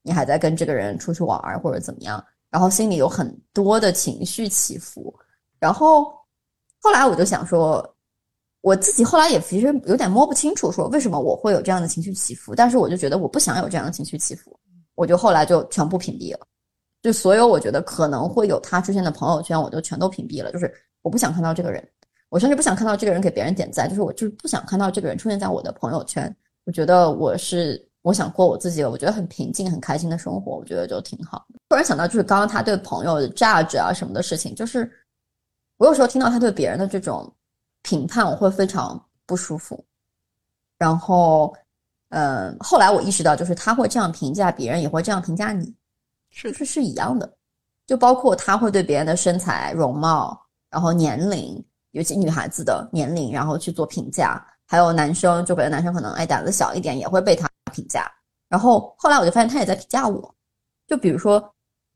[0.03, 2.25] 你还在跟这个人出去玩或者怎么样？
[2.51, 5.15] 然后心里有很多的情绪起伏，
[5.59, 6.05] 然后
[6.81, 7.89] 后来我就想说。
[8.61, 14.59] 我自己后来也其实有点摸不清楚，说为什么我会有这样的情绪起伏，但是我就觉得我不想有这样的情绪起伏，
[14.95, 16.47] 我就后来就全部屏蔽了，
[17.05, 21.87] 就所有我觉得可能会有他出现的朋友圈，我就全都屏蔽了，就是我不想看到这个人，
[22.31, 26.35] 我甚至不想看到这个人给别人点赞，就是我就是不想看到这个人出现在我的朋友圈，
[26.65, 31.61] 我觉得我是我想过我自己，我觉得很平静很开心的生活，我觉得就挺好的。
[31.69, 34.91] 突然想到，就是刚刚他对朋友的价值啊什么的事情，就是
[35.77, 37.33] 我有时候听到他对别人的这种。
[37.87, 39.85] 评判我会非常不舒服，
[40.79, 41.55] 然后，
[42.09, 45.71] 嗯，后来我意识到，就是他会这样评价别人，也会这样评价你，
[46.35, 47.33] 是是是一样的，
[47.87, 58.11] 就包括他会对别人的身材、容貌，然后年龄，尤其女孩子的年龄，然后去做评价，还有男生，就别的男生可能哎胆子小一点，也会被他评价。
[58.49, 60.35] 然后后来我就发现他也在评价我，
[60.89, 61.41] 就比如说，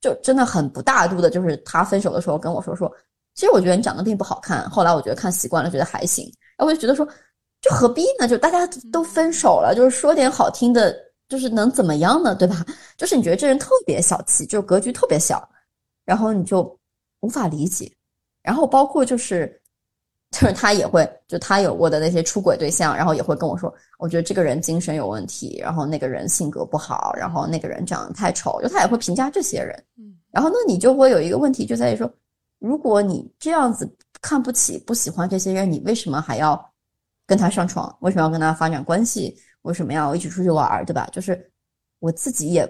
[0.00, 2.90] 就真的很不大度的，就是他分手的时候跟我说说。
[3.34, 6.24] 其实我觉得你长得并不好看，后来我觉得看习惯了，觉得还行。
[6.56, 7.06] 然后我就觉得说，
[7.60, 8.26] 就何必呢？
[8.26, 10.92] 就大家都分手了，就是说点好听的，
[11.28, 12.34] 就是能怎么样呢？
[12.34, 12.64] 对吧？
[12.96, 15.46] 就是你觉得这人特别小气，就格局特别小，
[16.04, 16.78] 然后你就
[17.20, 17.92] 无法理解。
[18.42, 19.60] 然后包括就是，
[20.30, 29.84] 就是他也会，就他有过的那些出轨对象，然后也会跟我说，我觉得这个人精神有问题，然后那个人性格不好，然后那个人长得太丑，就他也会评价这些人。
[29.98, 32.10] 嗯，然后那你就会有一个问题，就在于说。
[32.60, 33.88] 如果你这样子
[34.20, 36.60] 看不起、不喜欢这些人，你为什么还要
[37.24, 37.96] 跟他上床？
[38.00, 39.38] 为什么要跟他发展关系？
[39.68, 40.84] 为什么要一起出去玩？
[40.84, 41.08] 对吧？
[41.12, 41.48] 就是
[42.00, 42.66] 我自己也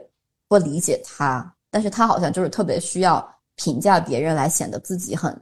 [0.49, 5.33] 不理解他，但是他好像就是特别需要评价别人来显得自己很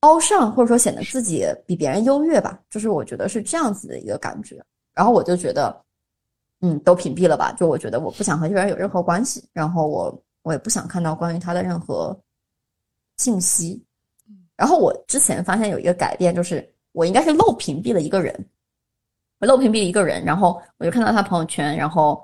[0.00, 2.60] 高尚，或者说显得自己比别人优越吧。
[2.68, 4.62] 就是我觉得是这样子的一个感觉。
[4.92, 5.84] 然后我就觉得，
[6.60, 7.52] 嗯，都屏蔽了吧。
[7.52, 12.14] 就我觉得我不想和这个人有任何关系，然后我我也不想看到关于他的任何。
[13.18, 13.82] 信息，
[14.56, 18.46] 然后我之前发现有一个改变，就是我应该是漏屏蔽了一个人，
[19.40, 22.22] 我漏屏蔽了一个人，然后我就看到他朋友圈，然后，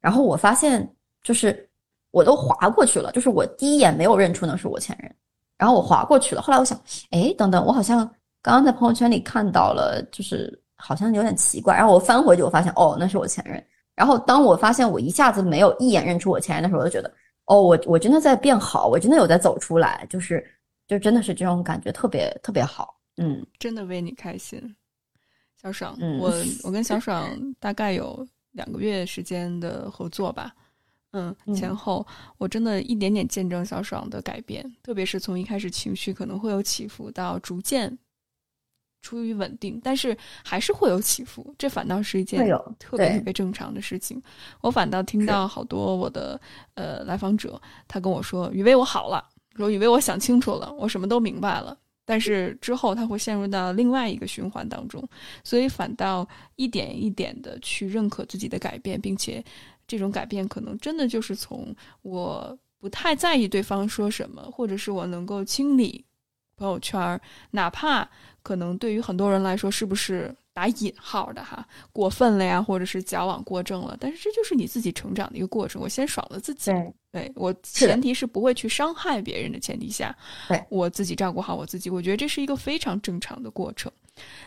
[0.00, 0.88] 然后我发现
[1.22, 1.68] 就是
[2.10, 5.14] 我都划过去了，就是我第一眼没有认出那是我前任，
[5.56, 6.78] 然后我划过去了，后来我想，
[7.10, 7.98] 哎，等等，我好像
[8.42, 13.64] 刚刚在朋友圈里看到了，就是好像有点奇怪，然后我翻回去，我发现哦，那是我前任，
[13.94, 17.12] 然后当我发现我一下子没有一眼认出我前任的时候，我就觉得。
[17.50, 20.46] 哦，我我真的在变好，我真的有在走出来，就是，
[20.86, 24.62] 就真的是这种感觉特别特别好，嗯，真的为你开心，
[25.60, 26.32] 小爽，我
[26.64, 27.28] 我跟小爽
[27.58, 30.54] 大概有两个月时间的合作吧。
[31.12, 32.06] 嗯，嗯前后
[32.36, 37.98] 我真的一点点见证小爽的改变，特别是从一开始情绪可能会有起伏，到逐渐
[39.00, 42.46] 出于稳定，但是还是会有起伏，这反倒是一件
[42.78, 44.22] 特别特别正常的事情。
[44.60, 46.38] 我反倒听到好多我的
[46.74, 49.24] 呃来访者，他跟我说：“雨薇，我好了。”
[49.56, 51.76] 说雨薇，我想清楚了，我什么都明白了。
[52.08, 55.06] 但是之后他会陷入到另外一个循环当中，
[55.44, 59.44] 所以反倒一点一点的去认可自己的改变，并且
[59.86, 66.02] 这种改变可能真的就是从我不太在意对方说什么，或者是我能够清理
[66.56, 68.08] 朋友圈儿，哪怕
[68.42, 75.82] 可能对于很多人来说是不是打引号的哈过分了呀，或者是矫枉过正了，但是这就是你自己成长的一个过程。
[75.82, 76.72] 我先爽了自己，
[77.10, 80.14] 对对我前提是不会去伤害别人的前提下，
[80.46, 83.90] 对我自己照顾好我自己，我觉得这是一个非常正常的过程。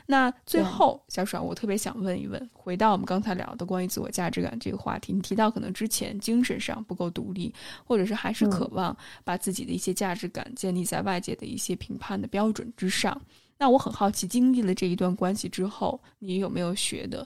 [0.05, 7.53] 那最后，小爽，我特别想问一问，回到我们刚才聊的关于自我价值感这个话题，你提到可能之前精神上不够独立，
[7.85, 13.19] 或者是还是渴望把自己的一些价值感建立在外界的一些评判的标准之上。
[13.57, 17.25] 那我很好奇，经历了这一段关系之后，你有没有学的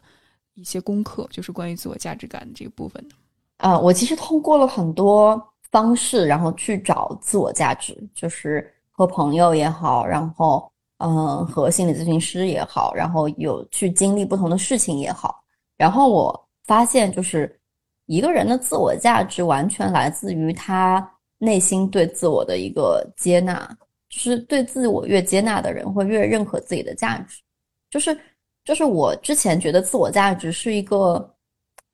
[0.53, 3.15] 一些功课，就是关于自我价值感的这个部分呢？
[3.57, 5.41] 啊、我其实通过了很多
[5.71, 15.43] 方式，然后去找自我价值，就是和朋友也好，然后嗯，和心理咨询师也好，然后有去经历不同的事情也好，
[15.77, 17.59] 然后我发现，就是
[18.05, 21.05] 一个人的自我价值完全来自于他
[21.37, 23.67] 内心对自我的一个接纳，
[24.09, 27.41] 就是对自我越接纳的人，会越认可自己的价值。
[27.89, 28.17] 就是
[28.63, 31.34] 就是我之前觉得自我价值是一个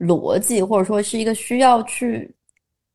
[0.01, 2.33] 逻辑，或者说是一个需要去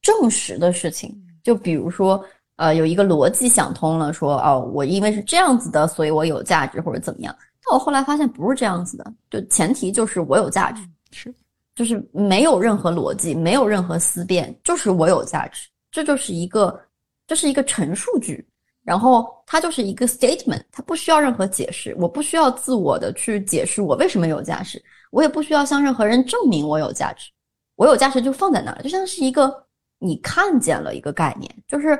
[0.02, 1.16] 证实的事情。
[1.42, 2.22] 就比如说，
[2.56, 7.34] 呃，有一个逻辑想通了，说哦，我因为是这样子的，所以我有价值或者怎么样。
[7.64, 10.82] 但我后来发现不是这样子的，就前提就是我有价值，
[11.12, 11.34] 是
[11.74, 16.80] 就是没有任何逻辑，没有任何思辨，就是我有价值，这就是一个，
[17.26, 18.44] 这是一个陈述句，
[18.86, 24.80] 然后它就是一个 statement，它不需要任何解释，我不需要自我的去解释我为什么有价值，
[25.10, 27.28] 我也不需要向任何人证明我有价值，
[27.74, 29.52] 我有价值就放在那儿，就像是一个
[29.98, 31.98] 你看见了一个概念，就是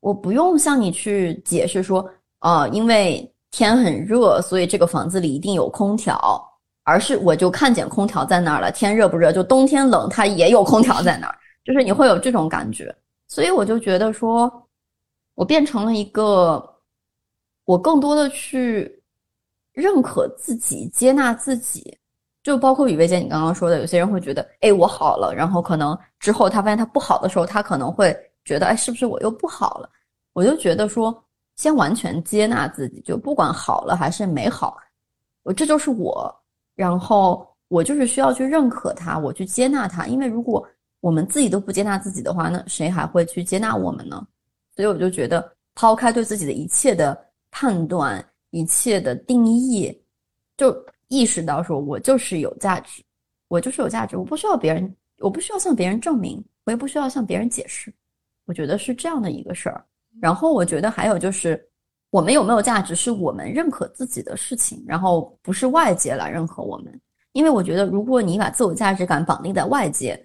[0.00, 2.08] 我不用向你去解释说，
[2.40, 6.44] 啊、因为天很热，所以这个房子里一定有空调。
[6.84, 9.30] 而是我就看见空调在那儿了，天热不热？
[9.30, 12.96] 就冬天冷，它也有空调在那儿，就是你会有这种感觉。
[13.26, 14.50] 所以我就觉得说，
[15.38, 16.60] 我变成了一个，
[17.64, 19.00] 我更多的去
[19.72, 21.96] 认可自己、接纳自己。
[22.42, 28.12] 就包括雨薇姐你刚刚说的，有些人会觉得，哎，我好了，然后可能之后他发现他不好的时候，他可能会
[28.44, 29.88] 觉得，哎，是不是我又不好了？
[30.32, 31.24] 我就觉得说，
[31.54, 34.76] 先完全接纳自己，就不管好了还是没好，
[35.44, 36.34] 我这就是我。
[36.74, 40.66] 然后我就是需要去认可他，我去接纳他，因为如果
[40.98, 44.26] 我们自己都不接纳自己的话，那谁还会去接纳我们呢？
[44.78, 47.20] 所以我就觉得，抛开对自己的一切的
[47.50, 49.92] 判断、一切的定义，
[50.56, 50.72] 就
[51.08, 53.02] 意识到说我就是有价值，
[53.48, 57.92] 我就是有价值，我不需要别人，我不需要向别人证明，我也不需要向别人解释，
[58.44, 59.84] 我觉得是这样的一个事儿。
[60.20, 61.60] 然后我觉得还有就是。
[62.10, 66.98] 我们有没有价值，是我们认可自己的事情，然后不是外界来认可我们。
[67.32, 70.18] 因为我觉得，如果你把自我价值感绑定在外界，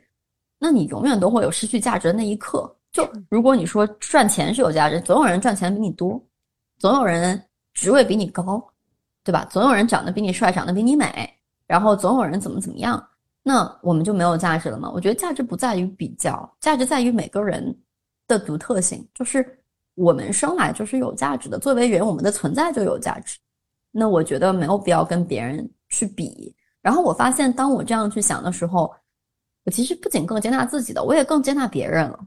[0.57, 2.73] 那你永远都会有失去价值的那一刻。
[2.93, 6.17] 就如果你说赚钱是有价值，总有人赚钱比你多，
[6.77, 8.65] 总有人职位比你高，
[9.21, 9.45] 对吧？
[9.51, 11.29] 总有人长得比你帅，长得比你美，
[11.67, 13.05] 然后总有人怎么怎么样，
[13.41, 14.89] 那我们就没有价值了吗？
[14.93, 17.77] 我觉得价值不在于比较，价值在于每个人
[18.29, 19.59] 的独特性，就是。
[19.95, 23.37] 我们生来就是有价值的，作为人，我们的存在就有价值。
[23.91, 26.51] 那我觉得没有必要跟别人去比。
[26.81, 28.91] 然后我发现，当我这样去想的时候，
[29.65, 32.19] 我其实不仅更接纳自己的，我也更接纳别人了。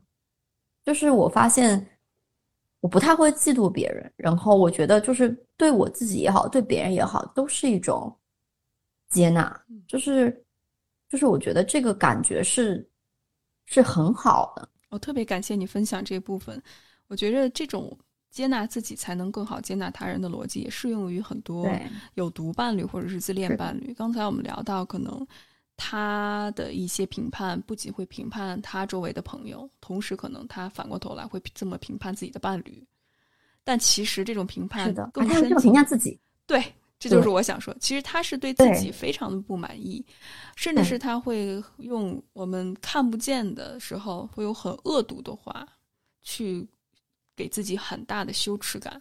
[0.86, 1.86] 就是我发现，
[2.80, 4.10] 我不太会嫉妒别人。
[4.16, 8.16] 然后我觉得，就是对我自己也好，对别人也好，都是一种
[9.08, 9.64] 接纳。
[9.88, 10.42] 就是，
[11.08, 12.88] 就是我觉得这个感觉是
[13.64, 14.68] 是很好的。
[14.88, 16.62] 我特别感谢你分享这部分。
[17.08, 17.98] 我觉得这种
[18.30, 21.68] 接纳自己才能更好接纳他人的逻辑，也适用于很多
[22.14, 23.92] 有毒伴侣或者是自恋伴侣。
[23.94, 25.26] 刚才我们聊到，可能
[25.76, 32.84] 他的一些评判不仅会评判他周围的朋友，同时可能他反过头来会这么评判自己的伴侣。
[33.62, 36.18] 但其实这种评判更深，这么评价自己。
[36.46, 36.62] 对，
[36.98, 37.76] 这就是我想说。
[37.80, 40.04] 其实他是对自己非常的不满意，
[40.56, 45.66] 甚至是他会用我们看不见的时候，会有很恶毒的话
[46.22, 46.66] 去。
[47.38, 48.98] 给自己很大的羞耻感，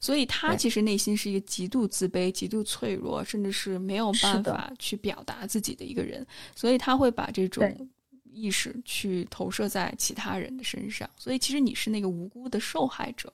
[0.00, 6.26] 所以他其实内心是一个极度自卑、极度脆弱，甚至是没有办法去表达自己的一个人。
[6.56, 7.88] 所以他会把这种
[8.24, 11.08] 意识去投射在其他人的身上。
[11.18, 13.30] 所以其实你是那个无辜的受害者，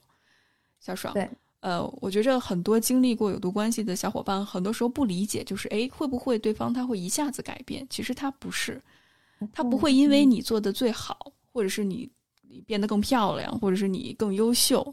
[0.80, 1.14] 小爽。
[1.14, 7.86] 对，呃，我觉着很多经历过有毒关系的小伙伴，很多时候不理解，就是哎，会不会对方他会一下子改变？
[7.88, 8.82] 其实他不是，
[9.52, 12.10] 他不会因为你做的最好，或者是你
[12.42, 14.92] 你变得更漂亮，或者是你更优秀。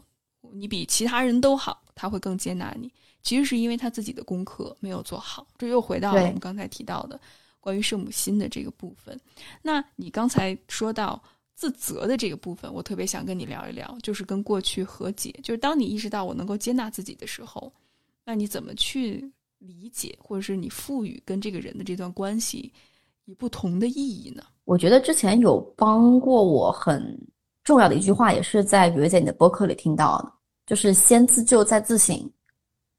[0.52, 2.90] 你比其他人都好，他会更接纳你。
[3.22, 5.46] 其实是因为他自己的功课没有做好。
[5.56, 7.18] 这又回到了我们刚才提到的
[7.58, 9.18] 关于圣母心的这个部分。
[9.62, 11.22] 那你刚才说到
[11.54, 15.34] 自责的这个部分，我特别想跟你聊一聊，就是跟过去和解。
[15.42, 17.72] 就是当你意识到我能够接纳自己的时候，
[18.24, 22.70] 那你怎么去理解，或者是你赋予跟这个人的这段关系
[23.24, 24.42] 以不同的意义呢？
[24.66, 27.18] 我觉得之前有帮过我很
[27.64, 30.30] 重要的一句话，也是在雨薇姐你的播客里听到的。
[30.66, 32.16] 就是先自救再自省，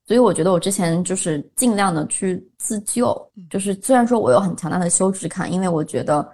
[0.05, 3.15] 所以我觉得我之前就是尽量的去自救。
[3.49, 6.27] 就是虽然说我有很强大的羞耻感，因为我觉得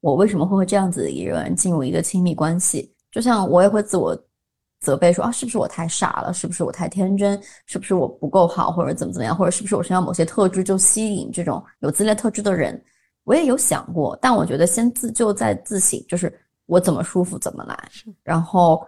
[0.00, 2.94] 我为什么会和这样子一个人进入一个亲密关系？
[3.10, 4.18] 就像我也会自我
[4.80, 6.32] 责备说啊，是不是我太傻了？
[6.32, 7.38] 是不是我太天真？
[7.66, 8.70] 是不是我不够好？
[8.70, 9.36] 或者怎么怎么样？
[9.36, 12.82] 或者是不是我身上某些特质就吸引这种有自恋特质的人？
[13.24, 16.32] 我也有想过，但我觉得先自救再自省，就是
[16.66, 17.76] 我怎么舒服怎么来。
[18.22, 18.86] 然后。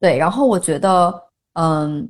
[0.00, 1.14] 对，然后我觉得，
[1.54, 2.06] 嗯，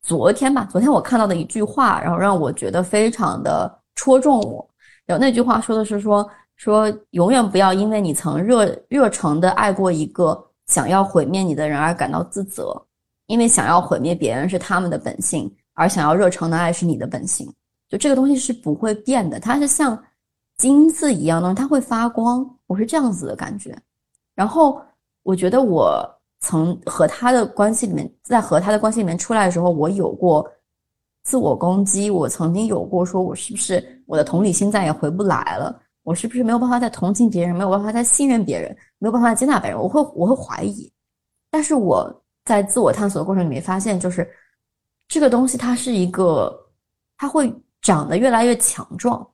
[0.00, 4.64] 昨天吧，昨天我看到的一句话，然后让我觉得非常的戳中我。
[5.06, 12.80] 然后那句话说的是说说，永远不要因为你曾热热诚的爱过一个想要毁灭你的人而感到自责，
[13.26, 17.52] 因为想要毁灭别人是他们的本性，而想要热诚的爱是你的本性。
[17.88, 20.00] 就这个东西是不会变的，它是像
[20.58, 22.48] 金子一样的，它会发光。
[22.68, 23.76] 我是这样子的感觉。
[24.34, 24.80] 然后
[25.22, 26.08] 我觉得我。
[26.44, 30.44] 曾和他的关系里面，在和他的关系里面出来的时候，我有过
[31.22, 35.80] 自我攻击，我曾经有过说，我是不是我的同理心再也回不来了？
[36.02, 39.78] 我是不是没有办法再同情别人，没有办法再信任别人，没有办法接纳别人？
[39.78, 40.92] 我会我会怀疑。
[41.48, 42.12] 但是我
[42.44, 44.28] 在自我探索的过程里面发现，就是
[45.06, 46.52] 这个东西它是一个，
[47.18, 49.24] 它会长得越来越强壮。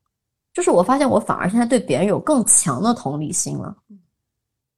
[0.52, 3.74] 就是我发现我反而现在对别人有更强的同理心了。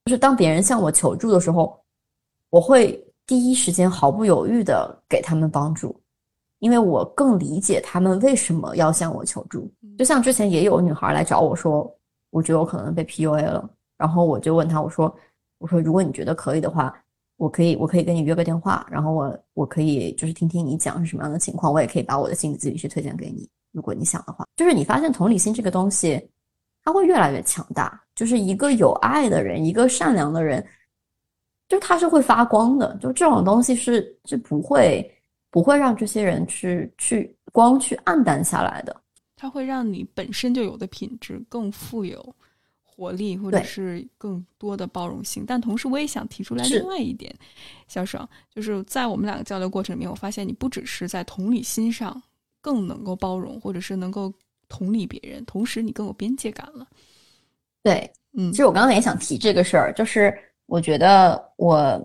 [0.04, 1.76] 就是当别人向我求助的时候。
[2.52, 5.94] 我会第一时间毫不犹豫的给他们帮助，
[6.58, 9.72] 因为我更理解他们为什么要向我求助。
[9.96, 11.88] 就像之前也有女孩来找我说，
[12.30, 15.16] 我觉得我可能被 PUA 了，然后我就问他，我说，
[15.58, 16.92] 我说如果你觉得可以的话，
[17.36, 24.44] 我可以，我可以跟你约个电话，然后我我可以就是听听你讲是什么样的情况，我也可以把我的心理咨询师推荐给你，如果你想的话。
[24.56, 26.20] 就是你发现同理心这个东西，
[26.82, 30.62] 它会越来越强大，就是一个有爱的人，一个善良的人。
[31.70, 35.10] 就他是会发光的，就这种东西是是不会
[35.50, 38.94] 不会让这些人去去光去暗淡下来的，
[39.36, 42.34] 它会让你本身就有的品质更富有
[42.82, 45.44] 活力，或者是更多的包容性。
[45.46, 47.34] 但同时，我也想提出来另外一点，
[47.88, 52.22] 小爽，就是在我们两个交流过程里面，我发现你不只是在同理心上
[52.60, 54.30] 更能够包容，或者是能够
[54.68, 56.86] 同理别人，同时你更有边界感了。
[57.82, 60.36] 对，嗯，其实我刚刚也想提这个事儿，就是。
[60.72, 62.00] 我觉得我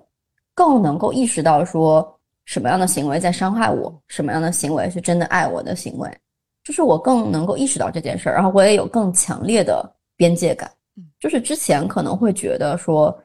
[0.55, 6.09] 更能够意识到说什么样的行为在伤害我，什么样的行为是真的爱我的行为，
[6.63, 10.67] 就是我更能够意识到这件事儿，然后我也有更强烈的边界感。
[11.19, 13.15] 就是之前可能会觉得说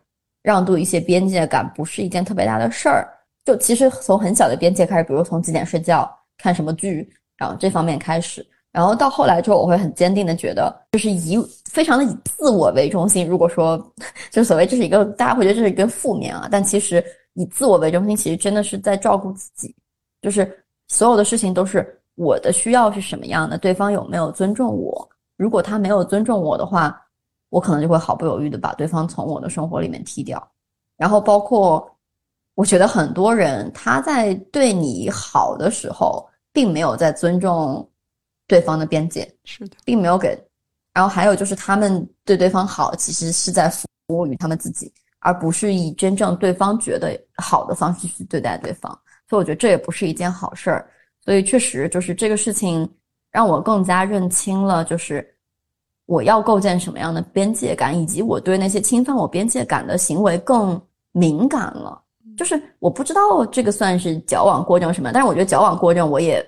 [0.43, 3.09] 让渡一些边界感不是一件特别大的事儿，
[3.43, 8.47] 就其实从很小的边界开始，比如从几点睡觉、看什么剧，然后这方面开始。
[8.73, 13.27] 然后到后来之后，我会很坚定的觉得，就是以非常的以自我为中心。
[13.29, 13.77] 如果说，
[14.31, 19.75] 就所谓这是一个大家会觉得这是一个负面啊，但其实以自我为中心，其实真的是在照顾自己。
[20.23, 25.09] 就是所有的事情都是我的需要是什么样的，对方有没有尊重我。
[25.37, 26.97] 如果他没有尊重我的话，
[27.49, 30.41] 我可能就会毫不犹豫的把对方从我的生活里面踢掉。
[30.97, 31.91] 然后包括，
[32.55, 37.85] 我觉得很多人他在对你好的时候，并没有在尊重。
[38.51, 40.37] 对方的边界是的，并没有给，
[40.93, 48.91] 然后还有就是他们对对方好，其实是在服务于他们自己，而不是以真正对方觉得好的方式去对待对方。
[49.29, 50.91] 所以我觉得这也不是一件好事儿。
[51.25, 52.91] 所以确实就是这个事情
[53.31, 55.25] 让我更加认清了，就是
[56.07, 60.81] 我要构建什么样的边界感，以及我对那些侵犯我边界感的行为更
[61.13, 62.03] 敏感了。
[62.37, 66.45] 就是我不知道这个算是矫枉过正什么，但是我觉得矫枉过正我也。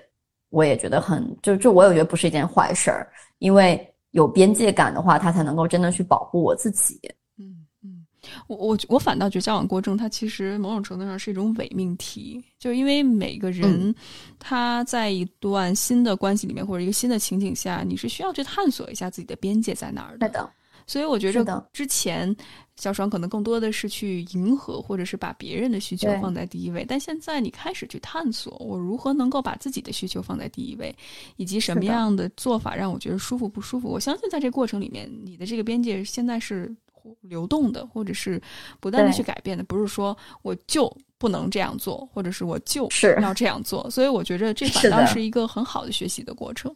[0.53, 6.99] 我也觉得很，就就我也觉得不是一件坏事儿，因为有边界感的话，他才能够真的去保护我自己。
[7.39, 8.05] 嗯嗯，
[8.45, 13.93] 我我我反倒觉得交往过程，它其实某种程度上是一种伪命题，就是因为每个人
[14.37, 20.53] 他在一段新的关系里面或者一个新的情景下，你是需要去探索一下自己的边界在哪儿的。
[20.85, 22.35] 所以我觉着之前
[22.75, 26.83] 小爽可能更多的是去迎合，或者是把别人的需求放在第一位。
[26.87, 30.93] 但现在你开始去探索，我如何能够把自己的需求放在第一位，
[31.37, 33.87] 以及什么样的做法让我觉得舒服不舒服。
[33.87, 36.75] 我相信在这过程里面，你的这个边界现在是
[37.21, 38.41] 流动的，或者是
[38.79, 39.63] 不断的去改变的。
[39.63, 43.89] 不是说我就不能这样做，或者是我就是要这样做。
[43.89, 46.75] 所以我觉着这反倒是一个很好的学习的过程。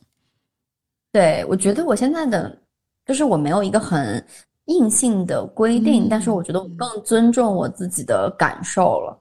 [1.11, 2.61] 对，我觉得我现在的。
[3.07, 4.23] 就是我没有一个很
[4.65, 9.17] 硬性的规定，但是我觉得我更尊重我自己的感受了。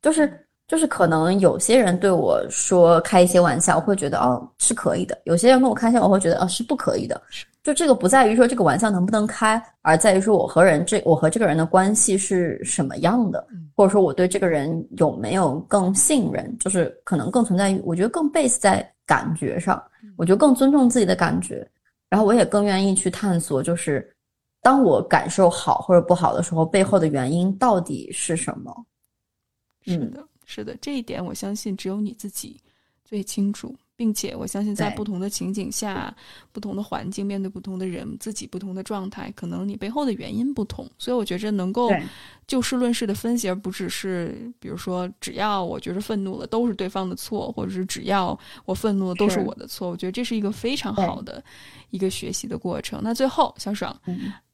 [0.00, 7.20] 就是就是可能有些人对我说开一些玩笑，我会觉得哦是可以的；有些人跟我开玩笑，我会觉得哦是不可以的。
[7.62, 13.44] 就这个不在于说这个玩笑能不能开，而在于说我和人这我和这个人的关系是什么样的，
[13.74, 19.82] 或者说我对这个人有没有更信任，就是可能更存在于我觉得更 base 在感觉上，
[20.16, 21.68] 我觉得更尊重自己的感觉。
[22.08, 24.14] 然后我也更愿意去探索，就是
[24.62, 28.86] 当我感受好或者不好的时候，背后的原因到底是什么？
[29.84, 32.60] 是的，是的，这一点我相信只有你自己
[33.04, 33.76] 最清楚。
[33.96, 36.14] 并且我相信，在不同的情景下、
[36.52, 40.88] 不同的环境、面对不同的人、自己不同的状态，可能你背后的原因不同。
[40.98, 41.90] 所以我觉着能够
[42.46, 49.88] 就事论事的分析，而不只是比如说，只要我觉着愤怒了都是对方的错，或者是只要我愤怒了都是我的错。
[49.88, 51.42] 我觉得这是一个非常好的
[51.90, 53.00] 一个学习的过程。
[53.02, 53.98] 那最后，小爽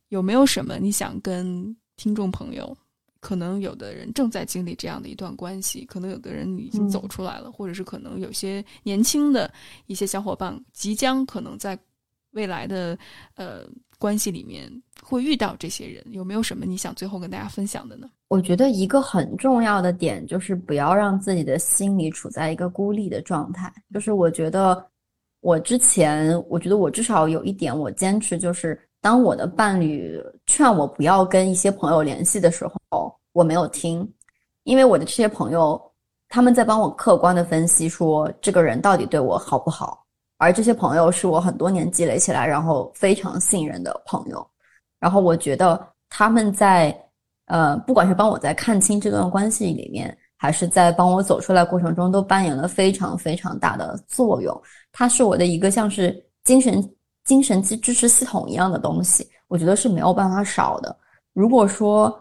[0.09, 2.77] 有没有什么你想跟听众朋友？
[3.23, 9.49] 可能有的人正在经历这样的一段关系，可能有的人已经走出来了，或者是可能有些年轻的
[9.87, 11.79] 一些小伙伴即将可能在
[12.33, 12.99] 未来的
[13.37, 13.61] 呃
[13.97, 14.69] 关系里面
[15.01, 18.11] 会遇到这些人，有没有什么你想最后跟大家分享的呢？
[18.27, 23.73] 我觉得一个很重要的点就是不要让自己的心里处在一个孤立的状态。
[23.95, 24.85] 就是我觉得
[25.43, 33.15] 我之前，我觉得我至少有一点我坚持，就是当我的伴侣劝我不要跟一些朋友联系的时候。
[33.35, 34.07] 我没有听，
[34.65, 35.81] 因为我的这些朋友
[36.29, 40.05] 他们在帮我客观的分析说这个人到底对我好不好，
[40.37, 44.47] 而这些朋友是我很多年积累起来，然后非常信任的朋友，
[45.01, 46.95] 然后我觉得他们在
[47.47, 54.63] 呃，不管是帮我在看清这段关系里面，还是在帮我走出来过程中，都扮演了非常非常大的作用。
[54.93, 56.87] 它是我的一个像是精神
[57.25, 60.97] 精神支支持系统一样的东西，我觉得是没有办法少的。
[61.33, 62.19] 如果说。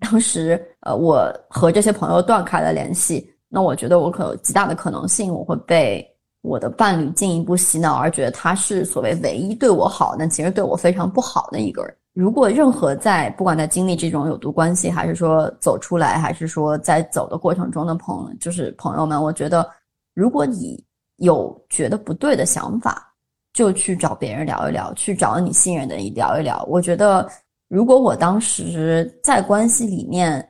[0.00, 6.06] 当时，呃，我和这些朋友断开了联系，那我觉得我可有极大的可能性，我会被
[6.42, 11.96] 我的伴侣进一步洗脑，而觉得他是所谓唯一对我好，但其实对我非常不好的一个人。
[12.12, 19.66] 如果任何在不管在经历这种有毒关系，还是说走出来，还是说在走的过程中的朋，就是朋友们，我觉得，
[20.12, 20.84] 如果你
[21.16, 23.13] 有觉得不对的想法，
[23.54, 26.62] 就去找别人聊一聊，去找你信任的人聊一聊。
[26.68, 27.26] 我觉得。
[27.66, 30.46] 如果我当时在关系里面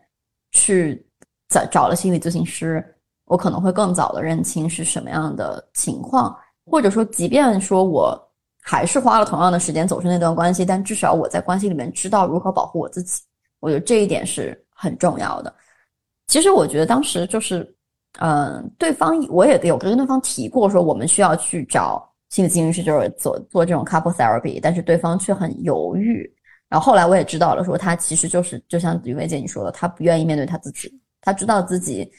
[0.51, 1.06] 去
[1.48, 2.85] 找找了心理咨询师，
[3.26, 6.36] 我可能会更早的认清是什么样的情况，
[6.66, 8.20] 或者说，即便说我
[8.60, 13.22] 还是花了同样的时间走出那段关系，但至少我在关系里面知道如何保护我自己。
[13.60, 15.55] 我觉得这一点是很重要的。
[16.26, 17.74] 其实我觉得当时就是，
[18.18, 26.28] 嗯，对方我也有跟对方提过说我们需要去找心理咨询师，就是做做这种 couple therapy，但是对方却很犹豫。
[26.69, 32.11] 然后后来我也知道了，说他其实就是就像于薇姐你说的，他不愿意面对他自己，他知道自己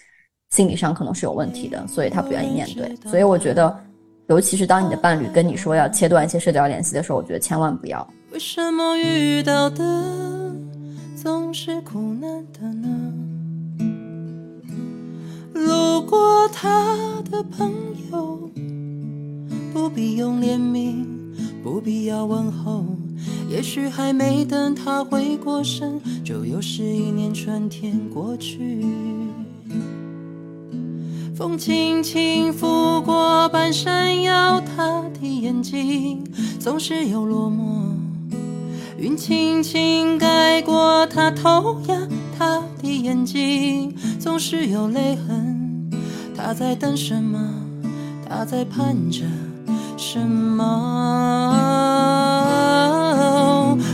[0.52, 2.96] 心理上可能是有问题的，所以他不愿意面对。
[3.12, 3.78] 所以我觉得，
[4.28, 8.08] 尤其是当你的伴侣跟你说要切断一些社交联系的时候，我觉得千万不要。
[8.32, 10.56] 为什么遇到的
[11.22, 12.88] 总是苦难的呢？
[15.54, 16.96] 路过他
[17.30, 17.74] 的朋
[18.14, 18.50] 友，
[19.76, 21.04] 不必用怜悯，
[21.62, 22.86] 不必要问候。
[23.50, 28.86] 也许还没等他回过神，就又是一年春天过去。
[31.36, 36.24] 风轻轻拂过半山腰，他的眼睛
[36.58, 37.92] 总是有落寞。
[38.98, 42.08] 云轻轻盖过他头呀，
[42.40, 45.92] 他的眼睛总是有泪痕。
[46.34, 47.38] 他在等什么？
[48.26, 49.26] 他在盼着
[49.98, 50.66] 什么？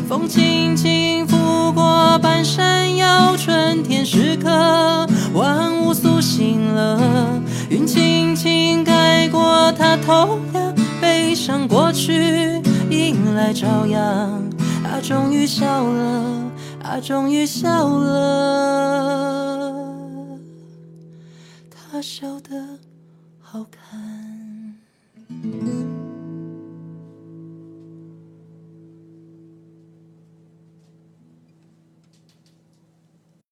[0.07, 7.41] 风轻轻拂过半山腰，春天时刻，万物苏醒了。
[7.69, 14.49] 云轻轻盖过他头呀，悲伤过去，迎来朝阳。
[14.83, 16.51] 他终于笑了，
[16.83, 19.73] 他终于笑了，
[21.69, 22.79] 他笑得
[23.39, 23.81] 好看。